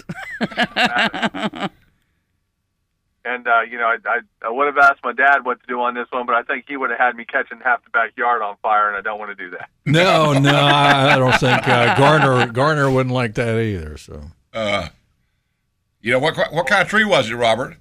[3.24, 5.80] and uh, you know, I, I I would have asked my dad what to do
[5.80, 8.42] on this one, but I think he would have had me catching half the backyard
[8.42, 9.68] on fire, and I don't want to do that.
[9.86, 13.96] No, no, I, I don't think uh, Garner Garner wouldn't like that either.
[13.96, 14.22] So
[14.52, 14.88] Uh,
[16.00, 16.36] you know what?
[16.52, 17.76] What kind of tree was it, Robert?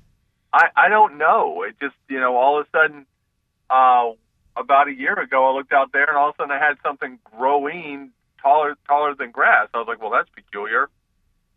[0.53, 1.63] I I don't know.
[1.63, 3.05] It just you know, all of a sudden,
[3.69, 4.11] uh,
[4.55, 6.77] about a year ago, I looked out there, and all of a sudden, I had
[6.83, 9.67] something growing taller taller than grass.
[9.73, 10.89] I was like, well, that's peculiar,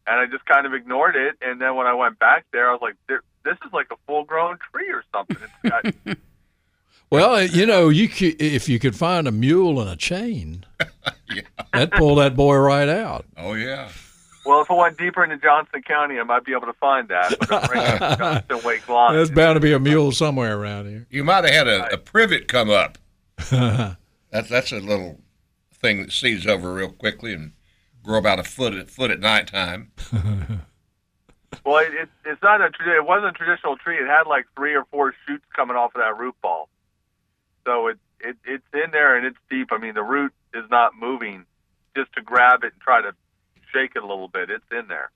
[0.07, 1.37] and I just kind of ignored it.
[1.43, 4.25] And then when I went back there, I was like, this is like a full
[4.25, 5.37] grown tree or something.
[5.43, 6.17] It's got
[7.11, 10.65] Well, you know, you could, if you could find a mule and a chain,
[11.73, 13.25] that'd pull that boy right out.
[13.37, 13.91] Oh yeah.
[14.45, 17.35] Well, if I went deeper into Johnston County, I might be able to find that.
[17.39, 19.15] But I'm right Wake Lawn.
[19.15, 21.07] There's bound to be a mule somewhere around here.
[21.09, 22.99] You might have had a, a privet come up.
[23.51, 25.21] that's that's a little
[25.85, 27.53] thing that seeds over real quickly and
[28.03, 29.93] grow about a foot a foot at nighttime.
[31.65, 33.97] Well, it, it, it's not a it wasn't a traditional tree.
[33.97, 36.69] It had like three or four shoots coming off of that root ball.
[37.65, 39.69] So it, it it's in there and it's deep.
[39.71, 41.45] I mean, the root is not moving
[41.97, 43.15] just to grab it and try to
[43.73, 44.51] shake it a little bit.
[44.51, 45.11] It's in there.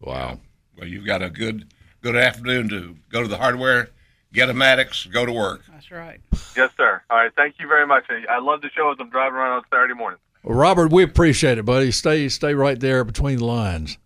[0.00, 0.40] Wow.
[0.76, 3.90] Well, you've got a good good afternoon to go to the hardware,
[4.32, 5.62] get a mattock, go to work.
[5.72, 6.20] That's right.
[6.56, 7.02] Yes, sir.
[7.10, 7.32] All right.
[7.36, 8.04] Thank you very much.
[8.28, 10.18] I love the show as I'm driving around on Saturday morning.
[10.42, 11.90] Well, Robert, we appreciate it, buddy.
[11.92, 13.98] Stay stay right there between the lines.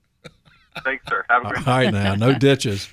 [0.84, 1.24] Thanks, sir.
[1.30, 2.88] Have a All great right now, no ditches.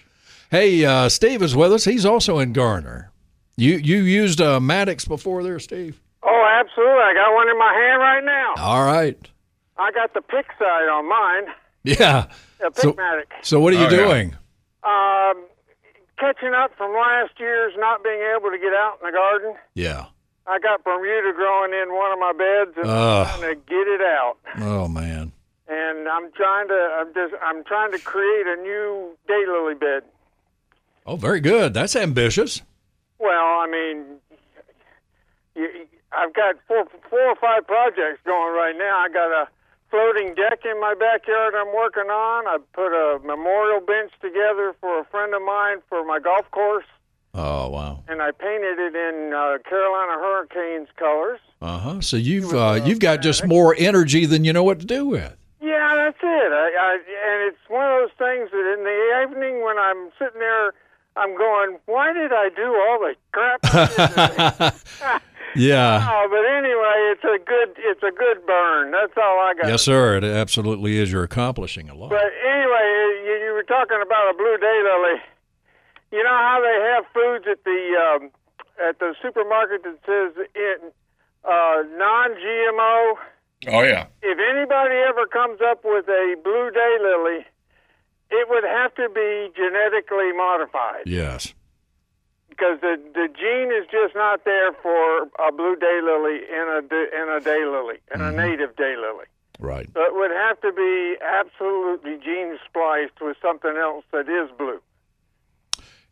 [0.51, 1.85] Hey, uh, Steve is with us.
[1.85, 3.11] He's also in Garner.
[3.57, 5.99] You you used uh, mattock before there, Steve?
[6.23, 6.93] Oh, absolutely.
[6.93, 8.53] I got one in my hand right now.
[8.63, 9.17] All right.
[9.77, 12.27] I got the pick side on mine, Yeah.
[12.59, 13.23] a So- Pickmatic.
[13.41, 13.97] So what are you Oh, yeah.
[13.97, 14.35] doing?
[14.83, 15.45] Um,
[16.21, 19.55] catching up from last year's not being able to get out in the garden.
[19.73, 20.05] Yeah.
[20.45, 23.27] I got Bermuda growing in one of my beds and Ugh.
[23.27, 24.37] I'm trying to get it out.
[24.59, 25.31] Oh man.
[25.67, 30.03] And I'm trying to I'm just I'm trying to create a new daylily bed.
[31.05, 31.73] Oh, very good.
[31.73, 32.61] That's ambitious.
[33.17, 34.05] Well, I mean,
[35.55, 38.99] you, I've got four, four or five projects going right now.
[38.99, 39.47] I got a
[39.91, 42.47] floating deck in my backyard I'm working on.
[42.47, 46.85] I put a memorial bench together for a friend of mine for my golf course,
[47.35, 48.03] Oh wow.
[48.07, 51.39] and I painted it in uh, Carolina Hurricanes colors.
[51.61, 52.01] Uh huh.
[52.01, 55.35] So you've uh, you've got just more energy than you know what to do with.
[55.61, 56.51] Yeah, that's it.
[56.51, 60.39] I, I, and it's one of those things that in the evening when I'm sitting
[60.39, 60.73] there,
[61.15, 63.61] I'm going, why did I do all the crap?
[65.51, 66.07] I did today?" Yeah.
[66.09, 68.91] Oh, but anyway, it's a good it's a good burn.
[68.91, 69.67] That's all I got.
[69.69, 70.17] Yes, sir.
[70.17, 71.11] It absolutely is.
[71.11, 72.09] You're accomplishing a lot.
[72.09, 72.85] But anyway,
[73.25, 75.19] you, you were talking about a blue daylily.
[76.11, 78.31] You know how they have foods at the um,
[78.85, 80.91] at the supermarket that says in
[81.45, 83.13] uh, non-GMO.
[83.67, 84.07] Oh yeah.
[84.21, 87.45] If anybody ever comes up with a blue daylily,
[88.31, 91.53] it would have to be genetically modified Yes.
[92.51, 97.27] Because the the gene is just not there for a blue daylily in a in
[97.29, 99.25] a daylily in a native daylily.
[99.59, 99.89] Right.
[99.93, 104.81] So it would have to be absolutely gene spliced with something else that is blue.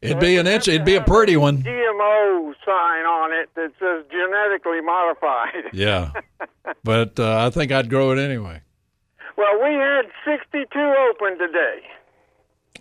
[0.01, 0.67] It'd be an inch.
[0.67, 1.61] It'd be a pretty one.
[1.61, 5.65] GMO sign on it that says genetically modified.
[5.73, 6.11] Yeah.
[6.83, 8.61] But uh, I think I'd grow it anyway.
[9.35, 11.81] Well, we had 62 open today.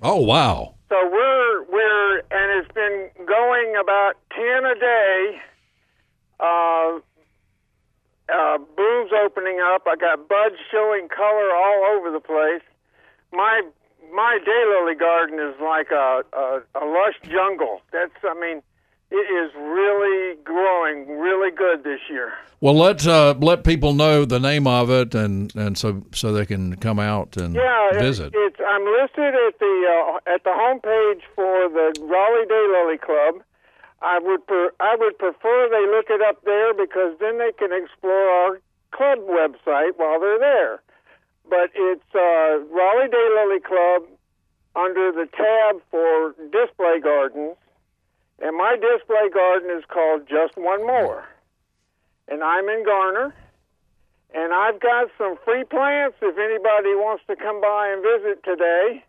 [0.03, 0.75] Oh wow.
[0.89, 5.41] So we're we're and it's been going about 10 a day.
[6.41, 6.99] Uh,
[8.33, 9.83] uh, blooms opening up.
[9.87, 12.63] I got buds showing color all over the place.
[13.33, 13.63] My
[14.15, 17.81] my daylily garden is like a, a a lush jungle.
[17.93, 18.63] That's I mean,
[19.11, 22.33] it is really growing really good this year.
[22.61, 26.45] Well, let uh, let people know the name of it, and, and so so they
[26.45, 28.33] can come out and Yeah, it- visit.
[28.35, 29.75] It's I'm listed at the
[30.27, 33.43] uh, at the homepage for the Raleigh Daylily Club.
[34.03, 37.73] I would per, I would prefer they look it up there because then they can
[37.73, 38.61] explore our
[38.93, 40.83] club website while they're there.
[41.49, 44.03] But it's uh, Raleigh Daylily Club
[44.77, 47.57] under the tab for display gardens,
[48.41, 51.25] and my display garden is called Just One More,
[52.29, 53.35] and I'm in Garner.
[54.35, 59.03] And I've got some free plants if anybody wants to come by and visit today.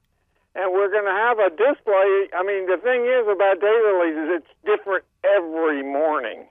[0.55, 2.29] And we're going to have a display.
[2.31, 6.47] I mean, the thing is about daylilies is it's different every morning.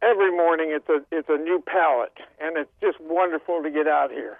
[0.00, 4.12] every morning it's a it's a new palette, and it's just wonderful to get out
[4.12, 4.38] here.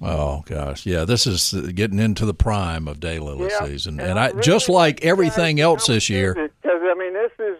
[0.00, 1.04] Oh gosh, yeah.
[1.04, 4.42] This is getting into the prime of daylily Yeah, season, and and I I really
[4.42, 6.32] just like everything else this year.
[6.34, 7.58] because I mean this is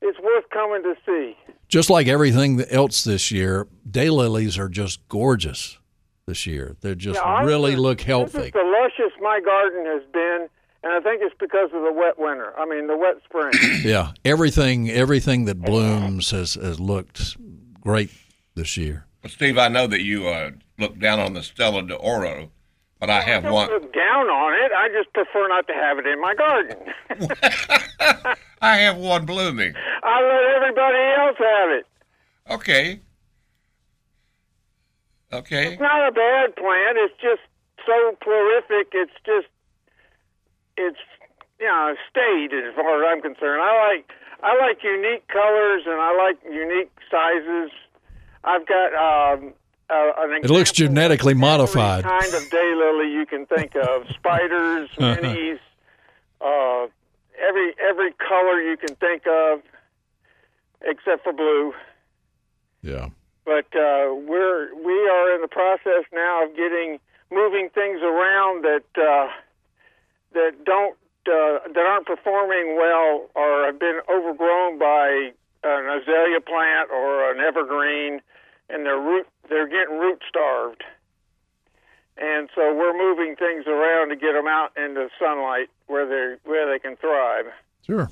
[0.00, 1.36] it's worth coming to see.
[1.68, 5.78] Just like everything else this year, daylilies are just gorgeous
[6.26, 6.76] this year.
[6.80, 8.24] They just Yeah, I- really look healthy.
[8.26, 8.48] This healthy.
[8.48, 10.48] is the luscious my garden has been,
[10.82, 12.52] and I think it's because of the wet winter.
[12.58, 13.52] I mean the wet spring.
[13.84, 17.36] Yeah, everything everything that blooms has, has looked
[17.80, 18.10] great
[18.54, 19.04] this year.
[19.22, 22.50] Well, Steve, I know that you uh, look down on the Stella de Oro,
[23.00, 23.68] but I have I don't one.
[23.68, 24.72] look down on it.
[24.72, 26.76] I just prefer not to have it in my garden.
[28.60, 29.74] I have one blooming.
[30.02, 31.86] I let everybody else have it.
[32.50, 33.00] Okay.
[35.32, 35.72] Okay.
[35.72, 36.96] It's not a bad plant.
[36.98, 37.42] It's just
[37.86, 38.88] so prolific.
[38.92, 39.48] It's just,
[40.76, 40.98] it's,
[41.60, 43.60] you know, stayed as far as I'm concerned.
[43.62, 44.10] I like,
[44.42, 47.70] I like unique colors and I like unique sizes.
[48.44, 49.52] I've got um,
[49.90, 52.04] uh, It looks genetically modified.
[52.04, 55.58] kind of daylily you can think of: spiders, minis,
[56.40, 56.86] uh,
[57.40, 59.62] every every color you can think of,
[60.82, 61.72] except for blue.
[62.82, 63.08] Yeah.
[63.44, 68.84] But uh, we're we are in the process now of getting moving things around that
[68.96, 69.28] uh,
[70.34, 70.96] that don't
[71.26, 75.32] uh, that aren't performing well or have been overgrown by
[75.64, 78.20] an azalea plant or an evergreen,
[78.70, 80.82] and they're root they're getting root starved.
[82.16, 86.70] And so we're moving things around to get them out into sunlight where they where
[86.70, 87.46] they can thrive.
[87.86, 88.10] Sure.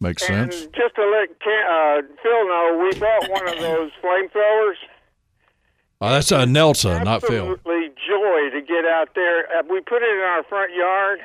[0.00, 0.66] Makes And sense.
[0.76, 4.76] just to let uh, Phil know, we bought one of those flamethrowers.
[6.00, 7.50] Oh, that's a Nelsa, not Phil.
[7.52, 9.46] Absolutely joy to get out there.
[9.50, 11.18] Uh, we put it in our front yard,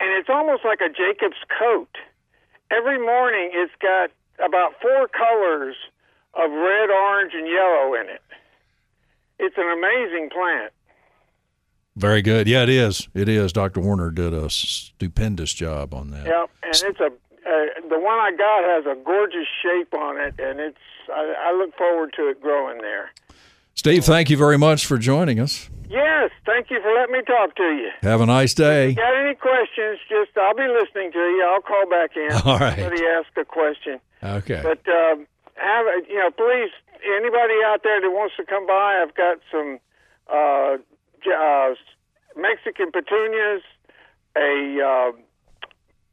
[0.00, 1.94] and it's almost like a Jacob's coat.
[2.72, 4.10] Every morning, it's got
[4.44, 5.76] about four colors
[6.34, 8.22] of red, orange, and yellow in it.
[9.38, 10.72] It's an amazing plant.
[11.96, 12.46] Very good.
[12.46, 13.08] Yeah, it is.
[13.14, 13.52] It is.
[13.52, 13.80] Dr.
[13.80, 16.26] Werner did a stupendous job on that.
[16.26, 20.34] Yep, and it's a uh, the one I got has a gorgeous shape on it,
[20.38, 20.76] and it's
[21.12, 23.10] I, I look forward to it growing there.
[23.74, 25.70] Steve, thank you very much for joining us.
[25.88, 27.90] Yes, thank you for letting me talk to you.
[28.02, 28.92] Have a nice day.
[28.94, 30.00] Got any questions?
[30.08, 31.44] Just I'll be listening to you.
[31.46, 32.32] I'll call back in.
[32.44, 32.78] All right.
[32.78, 34.60] Somebody ask a question, Okay.
[34.62, 36.70] but um, have you know, please,
[37.04, 39.78] anybody out there that wants to come by, I've got some
[40.32, 40.76] uh,
[41.26, 41.74] uh,
[42.36, 43.62] Mexican petunias,
[44.36, 45.12] a, uh,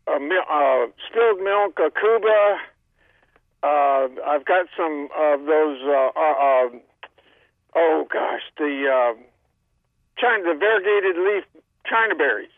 [0.07, 2.57] a uh, spilled milk, aucuba.
[3.63, 5.79] Uh, I've got some of those.
[5.83, 6.69] Uh, uh, uh,
[7.75, 9.19] oh gosh, the uh,
[10.17, 11.43] China, the variegated leaf
[11.89, 12.49] China berries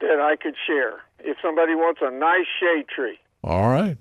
[0.00, 3.18] that I could share if somebody wants a nice shade tree.
[3.42, 3.96] All right.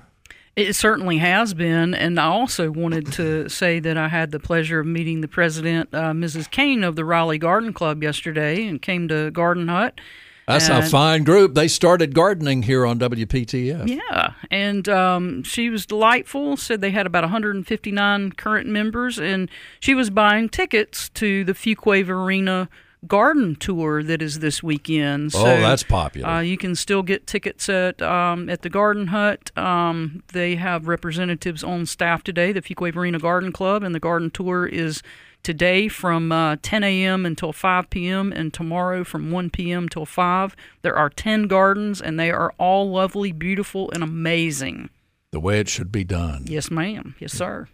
[0.55, 4.79] It certainly has been, and I also wanted to say that I had the pleasure
[4.79, 6.49] of meeting the president, uh, Mrs.
[6.49, 9.99] Kane of the Raleigh Garden Club yesterday, and came to Garden Hut.
[10.47, 11.55] That's a fine group.
[11.55, 13.87] They started gardening here on WPTF.
[13.87, 16.57] Yeah, and um, she was delightful.
[16.57, 22.69] Said they had about 159 current members, and she was buying tickets to the Fuquay-Varina
[23.07, 25.31] garden tour that is this weekend.
[25.35, 26.27] Oh, that's popular.
[26.27, 29.51] Uh, you can still get tickets at um, at the Garden Hut.
[29.57, 32.51] Um, they have representatives on staff today.
[32.51, 35.01] The Fuquay-Varina Garden Club and the garden tour is
[35.45, 37.25] today from uh, 10 a.m.
[37.25, 38.33] until 5 p.m.
[38.33, 39.87] and tomorrow from 1 p.m.
[39.87, 40.55] till 5.
[40.81, 44.89] There are 10 gardens and they are all lovely, beautiful, and amazing.
[45.31, 46.45] the way it should be done.
[46.47, 47.15] Yes, ma'am.
[47.19, 47.67] Yes, sir.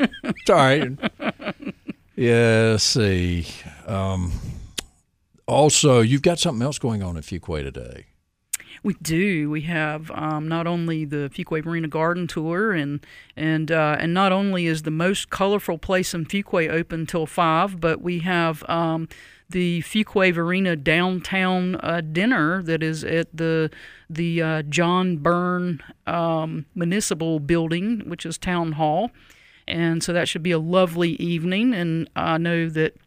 [0.00, 0.90] It's all right.
[2.16, 3.46] yeah, let's see.
[3.86, 4.32] Um,
[5.46, 8.06] also, you've got something else going on at Fuquay today.
[8.84, 9.48] We do.
[9.48, 13.04] We have um, not only the Fuquay-Varina Garden Tour, and
[13.34, 17.80] and uh, and not only is the most colorful place in Fuquay open till five,
[17.80, 19.08] but we have um,
[19.48, 23.70] the Fuquay-Varina downtown uh, dinner that is at the
[24.10, 29.10] the uh, John Byrne um, Municipal Building, which is Town Hall,
[29.66, 31.72] and so that should be a lovely evening.
[31.72, 32.98] And I know that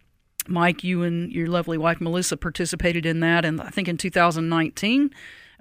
[0.48, 5.12] Mike, you and your lovely wife Melissa participated in that, and I think in 2019.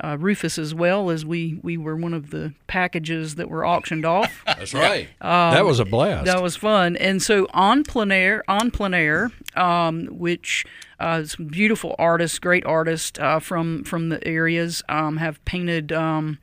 [0.03, 4.05] Uh, Rufus as well as we we were one of the packages that were auctioned
[4.05, 4.43] off.
[4.47, 5.09] That's right.
[5.21, 6.27] that was a blast.
[6.27, 6.97] That was fun.
[6.97, 10.67] And so on plein air, on plein air, um, which
[11.01, 15.93] uh, some beautiful artists, great artists uh, from from the areas um, have painted.
[15.93, 16.39] Um,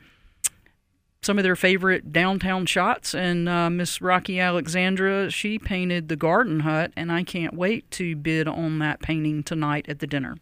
[1.22, 3.16] some of their favorite downtown shots.
[3.16, 8.16] And uh, Miss Rocky Alexandra, she painted the garden hut, and I can't wait to
[8.16, 10.36] bid on that painting tonight at the dinner.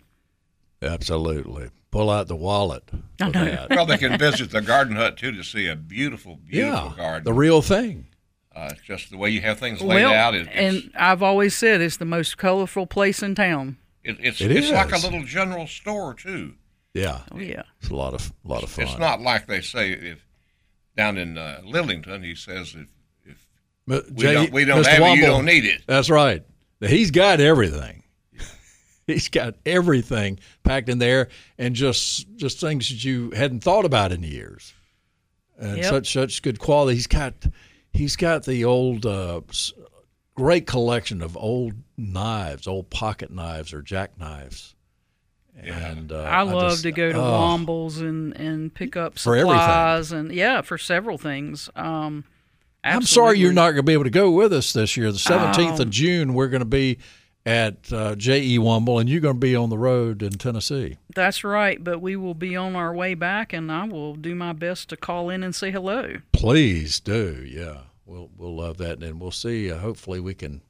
[0.81, 1.69] Absolutely.
[1.91, 2.83] Pull out the wallet.
[3.19, 3.45] I for know.
[3.45, 3.69] that.
[3.69, 7.23] Well, they can visit the garden hut too to see a beautiful, beautiful yeah, garden.
[7.25, 8.07] the real thing.
[8.55, 10.33] uh, just the way you have things laid well, out.
[10.33, 13.77] It, and I've always said it's the most colorful place in town.
[14.03, 16.53] it, it's, It it's like a little general store too.
[16.93, 17.63] Yeah, Oh yeah.
[17.79, 18.85] it's a lot of lot of fun.
[18.85, 20.25] It's not like they say if
[20.97, 22.23] down in uh, Lillington.
[22.23, 22.87] He says if
[23.25, 23.47] if
[23.89, 24.87] M- we Jay- don't we don't Mr.
[24.87, 25.81] have it, you don't need it.
[25.87, 26.43] That's right.
[26.81, 28.00] He's got everything.
[29.07, 34.11] He's got everything packed in there, and just just things that you hadn't thought about
[34.11, 34.73] in years,
[35.57, 35.85] and Yep.
[35.85, 36.95] such such good quality.
[36.95, 37.33] He's got
[37.91, 39.41] he's got the old uh,
[40.35, 44.75] great collection of old knives, old pocket knives or jack knives
[45.61, 49.35] And uh, I love just- to go to oh, Wombles and, and pick up For
[49.35, 49.59] everything.
[49.59, 51.69] supplies and yeah, for several things.
[51.75, 52.23] Um,
[52.83, 55.11] I'm sorry you're not going to be able to go with us this year.
[55.11, 55.83] The 17th Oh.
[55.83, 56.97] of June, we're going to be
[57.45, 58.57] at uh, J.E.
[58.59, 60.97] Womble, and you're going to be on the road in Tennessee.
[61.15, 64.53] That's right, but we will be on our way back, and I will do my
[64.53, 66.17] best to call in and say hello.
[66.33, 67.81] Please do, yeah.
[68.05, 69.71] We'll we'll love that, and we'll see.
[69.71, 70.61] Uh, hopefully, we can.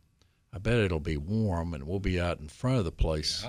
[0.54, 3.46] I bet it'll be warm, and we'll be out in front of the place.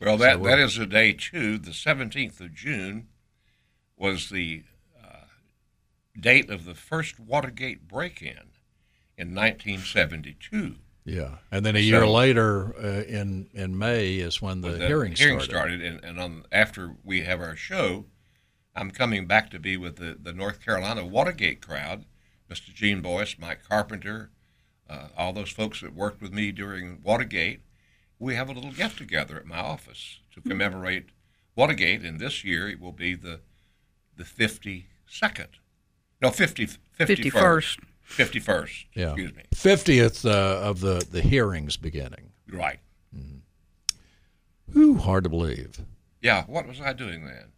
[0.00, 1.58] Well, that we're- that is a day too.
[1.58, 3.08] The seventeenth of June
[3.96, 4.62] was the
[5.02, 5.24] uh,
[6.18, 8.50] date of the first Watergate break-in
[9.16, 10.76] in 1972.
[11.04, 14.86] Yeah, and then a year So- later, uh, in in May, is when the, the
[14.86, 15.80] hearing hearing started.
[15.80, 18.06] started, and, and on after we have our show,
[18.74, 22.06] I'm coming back to be with the, the North Carolina Watergate crowd,
[22.50, 22.72] Mr.
[22.74, 24.30] Gene Boyce, Mike Carpenter,
[24.88, 27.60] uh, all those folks that worked with me during Watergate.
[28.18, 31.10] We have a little get together at my office to commemorate
[31.54, 33.40] Watergate, and this year it will be the
[34.16, 35.48] the 52nd,
[36.22, 37.78] no 50, 51st, 51st.
[38.08, 38.84] 51st.
[38.94, 39.42] Yeah, Excuse me.
[39.54, 42.30] fiftieth uh, of the the hearings beginning.
[42.50, 42.80] Right.
[44.76, 45.78] Ooh, hard to believe.
[46.20, 46.44] Yeah.
[46.46, 47.52] What was I doing then?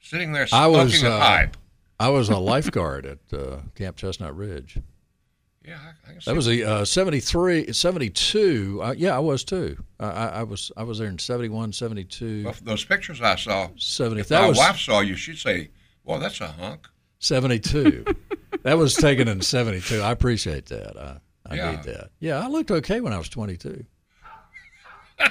[0.00, 1.56] Sitting there I smoking was, a uh, pipe.
[1.98, 4.78] I was a lifeguard at uh, Camp Chestnut Ridge.
[5.64, 8.80] Yeah, I, I can see That was a uh, 73, 72.
[8.82, 9.82] Uh, yeah, I was too.
[9.98, 13.68] I, I, I was I was there in 71, 72, Well, those pictures I saw,
[13.76, 14.20] 70.
[14.20, 15.70] if That my was wife saw you, she'd say,
[16.04, 16.86] "Well, that's a hunk."
[17.24, 18.04] 72.
[18.62, 20.00] that was taken in 72.
[20.00, 20.96] I appreciate that.
[20.96, 21.16] I,
[21.50, 21.70] I Yeah.
[21.72, 22.10] need that.
[22.20, 23.84] Yeah, I looked okay when I was 22.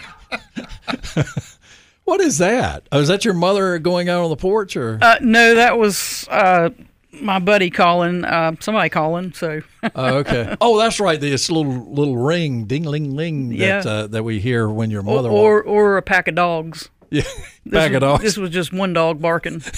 [2.05, 2.87] what is that?
[2.91, 4.97] Oh, is that your mother going out on the porch or?
[5.01, 6.69] Uh, no, that was uh,
[7.11, 9.33] my buddy calling, uh, somebody calling.
[9.33, 9.61] So
[9.95, 10.55] Oh, okay.
[10.61, 11.19] Oh, that's right.
[11.19, 13.79] This little little ring, ding ling ling that Yeah.
[13.91, 16.89] uh, that we hear when your or, mother or or a pack of dogs.
[17.13, 18.21] Yeah, This back was, it off.
[18.21, 19.61] This was just one dog barking.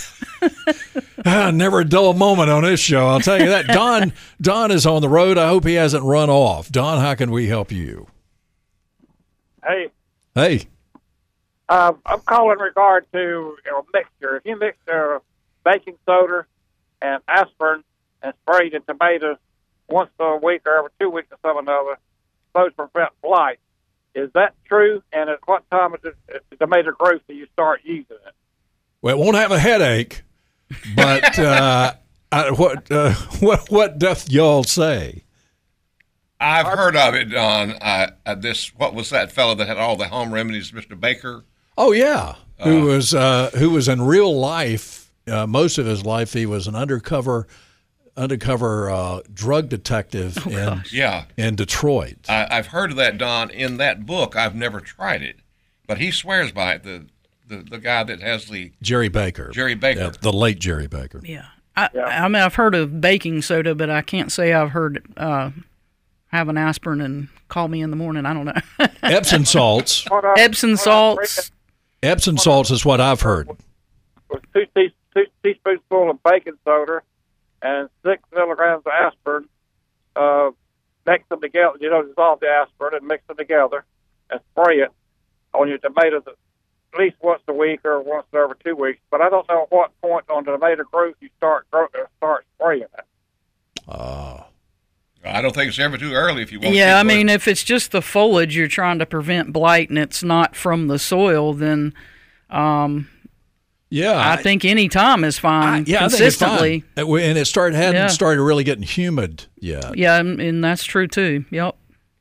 [1.27, 3.07] Ah, never a dull moment on this show.
[3.07, 3.65] I'll tell you that.
[3.65, 5.39] Don Don is on the road.
[5.39, 6.69] I hope he hasn't run off.
[6.69, 8.05] Don, how can we help you?
[9.65, 9.89] Hey,
[10.35, 10.67] Hey,
[11.67, 14.35] uh, I'm calling regard to a mixture.
[14.37, 15.19] If you mix uh,
[15.63, 16.45] baking soda
[17.01, 17.83] and aspirin
[18.21, 19.37] and spray the tomatoes
[19.89, 21.97] once a week or every two weeks or some another,
[22.53, 23.57] those prevent blight.
[24.15, 25.03] Is that true?
[25.11, 26.13] And at what time of the,
[26.49, 28.33] the tomato growth do you start using it?
[29.05, 30.23] well, it won't have a headache,
[30.95, 31.93] but uh,
[32.31, 35.23] I, what uh, what what doth y'all say?
[36.39, 37.73] I've heard of it, Don.
[37.73, 40.99] Uh, uh, this what was that fellow that had all the home remedies, Mr.
[40.99, 41.45] Baker?
[41.77, 45.11] Oh yeah, who was uh, who was in real life?
[45.27, 47.47] Uh, most of his life, he was an undercover
[48.17, 52.17] undercover uh, drug detective oh, in Yeah, in Detroit.
[52.29, 53.49] I, I've heard of that, Don.
[53.49, 55.37] In that book, I've never tried it,
[55.87, 56.83] but he swears by it.
[56.83, 57.05] The
[57.47, 59.49] the, the guy that has the Jerry Baker.
[59.49, 60.01] Jerry Baker.
[60.01, 61.21] Yeah, the late Jerry Baker.
[61.23, 61.45] Yeah.
[61.77, 65.51] I, I mean, I've heard of baking soda, but I can't say I've heard uh,
[66.27, 68.25] have an aspirin and call me in the morning.
[68.25, 68.61] I don't know.
[69.03, 70.07] Epsom salts.
[70.37, 71.51] Epsom salts.
[72.01, 73.49] Epsom salts is what I've heard.
[74.29, 77.01] was two, tea, two teaspoonfuls of baking soda
[77.65, 79.49] and six milligrams of aspirin.
[80.15, 80.51] Uh,
[81.05, 81.77] mix them together.
[81.81, 83.83] You know, dissolve the aspirin and mix them together
[84.29, 84.91] and spray it
[85.53, 88.99] on your tomatoes at least once a week or once every two weeks.
[89.09, 92.05] But I don't know at what point on the tomato growth you start grow, uh,
[92.17, 93.05] start spraying it.
[93.87, 94.45] Oh,
[95.23, 96.75] I don't think it's ever too early if you want.
[96.75, 99.89] Yeah, I to keep mean, if it's just the foliage you're trying to prevent blight
[99.89, 101.93] and it's not from the soil, then
[102.49, 103.09] um,
[103.95, 104.31] yeah.
[104.31, 105.83] I think any time is I- fine.
[105.87, 106.49] yeah, I think it's fine.
[106.49, 106.83] consistently.
[106.97, 108.07] And and it started hadn't Yeah.
[108.07, 109.97] started really getting humid yet.
[109.97, 111.45] Yeah, and, and that's true too.
[111.51, 111.75] Yep.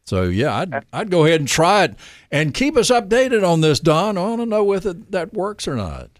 [0.07, 1.95] So yeah, I'd I'd go ahead and try it
[2.31, 4.17] and keep us updated on this, Don.
[4.19, 6.11] I want to know whether that works or not.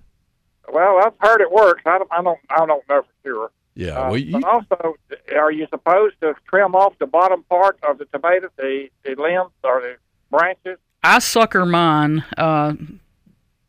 [0.73, 1.83] Well, I've heard it works.
[1.87, 3.51] I don't, I don't, I don't know for sure.
[3.77, 3.91] Yeah.
[3.99, 4.95] Uh, well, you, but also,
[5.37, 9.51] are you supposed to trim off the bottom part of the tomato, the, the limbs
[9.63, 9.97] or the
[10.31, 10.79] branches?
[11.03, 12.25] I sucker mine.
[12.39, 12.73] Uh,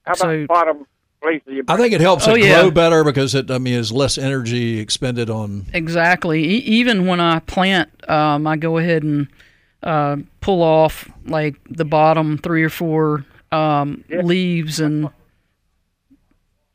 [0.06, 0.86] How about So- the bottom
[1.26, 2.62] leaves of your I think it helps Oh, it yeah.
[2.62, 3.50] grow better because it.
[3.52, 5.66] I mean, is less energy expended on.
[5.74, 6.44] Exactly.
[6.44, 9.28] E- even when I plant, um, I go ahead and
[9.84, 14.22] uh, pull off like the bottom three or four um, Yeah.
[14.22, 15.10] leaves, and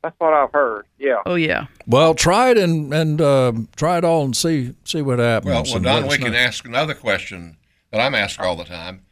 [0.03, 0.87] That's what I've heard.
[0.99, 1.23] Yeah.
[1.27, 5.19] oh yeah, Well, try it and and uh, try it all and see see what
[5.19, 5.53] happens.
[5.73, 6.39] Well, well, Don, we can know.
[6.39, 7.57] ask another question
[7.91, 9.03] that I'm asked all the time.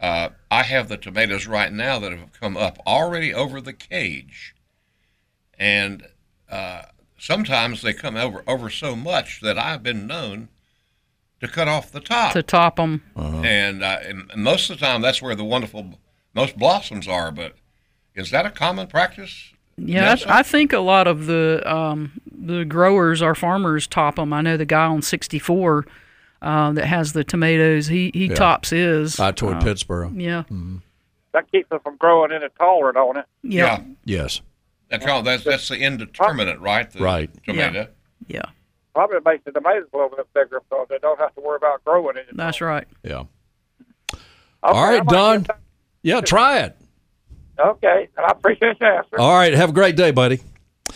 [0.00, 4.54] Uh, I have the tomatoes right now that have come up already over the cage,
[5.58, 6.06] and
[6.50, 6.82] uh,
[7.18, 10.48] sometimes they come over over so much that I've been known
[11.40, 12.32] to cut off the top.
[12.32, 13.02] to top them.
[13.14, 15.98] and, uh, and most of the time, that's where the wonderful
[16.34, 17.30] most blossoms are.
[17.30, 17.56] But
[18.14, 19.52] is that a common practice?
[19.76, 20.26] Yeah, Nelsa?
[20.28, 24.32] I, I think a lot of the um, the growers, our farmers, top them.
[24.32, 25.86] I know the guy on 64
[26.40, 27.88] uh, that has the tomatoes.
[27.88, 29.20] He he tops his.
[29.20, 30.18] I toward Pittsboro.
[30.18, 30.44] yeah.
[31.32, 33.26] That keeps them from growing any taller, don't it?
[33.42, 33.82] Yeah.
[34.06, 34.40] Yes.
[34.88, 36.90] That's, all- that's that's the indeterminate, right?
[36.90, 37.30] The Right.
[37.44, 37.88] Tomato.
[38.28, 38.42] Yeah.
[38.94, 41.84] Probably makes the tomatoes a little bit bigger so they don't have to worry about
[41.84, 42.26] growing it.
[42.32, 42.86] That's right.
[43.02, 43.24] Yeah.
[44.14, 44.18] Okay,
[44.62, 45.46] All I right, Don.
[46.02, 46.76] Yeah, try it.
[47.58, 49.18] Okay, I appreciate your answer.
[49.18, 49.52] All right.
[49.54, 50.40] Have a great day, buddy.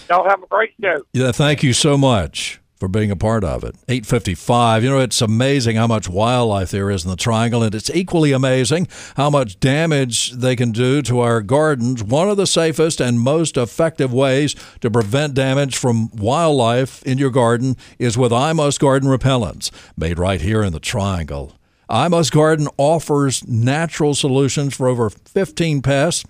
[0.09, 1.03] Y'all have a great show.
[1.13, 3.77] Yeah, thank you so much for being a part of it.
[3.89, 4.83] 855.
[4.83, 8.33] You know, it's amazing how much wildlife there is in the triangle, and it's equally
[8.33, 12.03] amazing how much damage they can do to our gardens.
[12.03, 17.31] One of the safest and most effective ways to prevent damage from wildlife in your
[17.31, 21.53] garden is with I Must Garden repellents, made right here in the triangle.
[21.91, 26.25] I Must Garden offers natural solutions for over 15 pests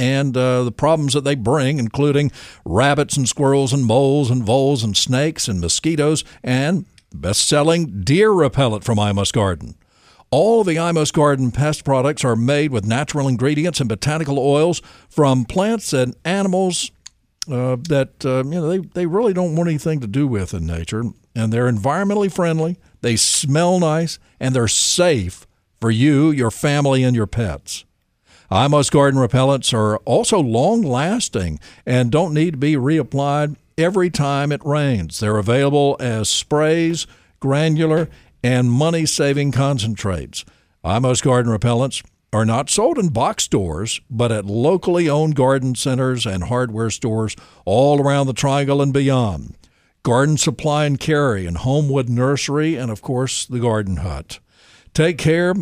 [0.00, 2.32] and uh, the problems that they bring, including
[2.64, 8.30] rabbits and squirrels and moles and voles and snakes and mosquitoes, and best selling deer
[8.30, 9.74] repellent from I Must Garden.
[10.30, 14.38] All of the I Must Garden pest products are made with natural ingredients and botanical
[14.38, 14.80] oils
[15.10, 16.90] from plants and animals
[17.50, 20.66] uh, that uh, you know they, they really don't want anything to do with in
[20.66, 22.78] nature, and they're environmentally friendly.
[23.02, 25.46] They smell nice, and they're safe
[25.78, 27.84] for you, your family, and your pets.
[28.52, 34.10] I Must Garden repellents are also long lasting and don't need to be reapplied every
[34.10, 35.20] time it rains.
[35.20, 37.06] They're available as sprays,
[37.38, 38.08] granular,
[38.42, 40.44] and money saving concentrates.
[40.82, 45.76] I Must Garden repellents are not sold in box stores, but at locally owned garden
[45.76, 49.56] centers and hardware stores all around the Triangle and beyond.
[50.02, 54.40] Garden Supply and Cary and Homewood Nursery, and of course, the Garden Hut.
[54.92, 55.54] Take care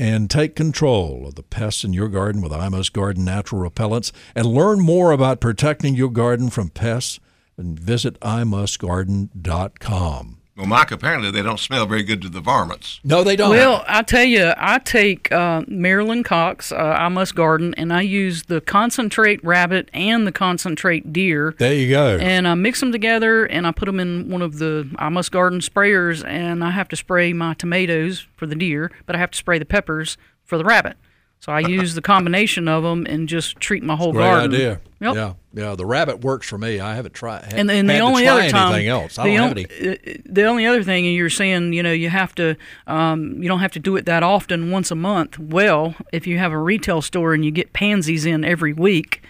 [0.00, 4.12] and take control of the pests in your garden with I Must Garden natural repellents
[4.34, 7.20] and learn more about protecting your garden from pests
[7.58, 10.39] and visit imustgarden.com.
[10.56, 13.00] Well, Mike, apparently they don't smell very good to the varmints.
[13.02, 13.50] No, they don't.
[13.50, 18.02] Well, I tell you, I take uh, Maryland Cox, uh, I Must Garden, and I
[18.02, 21.54] use the concentrate rabbit and the concentrate deer.
[21.58, 22.18] there you go.
[22.18, 25.32] and I mix them together and I put them in one of the I Must
[25.32, 29.30] Garden sprayers and I have to spray my tomatoes for the deer, but I have
[29.30, 30.96] to spray the peppers for the rabbit.
[31.40, 34.54] So I use the combination of them and just treat my whole Great garden.
[34.54, 34.80] idea.
[35.00, 35.14] Yep.
[35.14, 35.74] Yeah, yeah.
[35.74, 36.78] The rabbit works for me.
[36.80, 37.54] I haven't tried.
[37.54, 39.18] And then the had only other time, anything else.
[39.18, 39.92] I the, don't have any.
[39.92, 43.60] uh, the only other thing, you're saying, you know, you have to, um, you don't
[43.60, 45.38] have to do it that often, once a month.
[45.38, 49.22] Well, if you have a retail store and you get pansies in every week,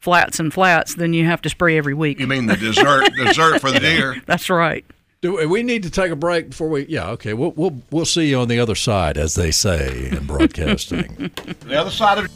[0.00, 2.18] flats and flats, then you have to spray every week.
[2.18, 4.20] You mean the dessert dessert for the deer?
[4.26, 4.84] That's right.
[5.22, 6.84] Do we need to take a break before we?
[6.86, 7.32] Yeah, okay.
[7.32, 11.30] We'll we'll we'll see you on the other side, as they say in broadcasting.
[11.60, 12.28] The other side of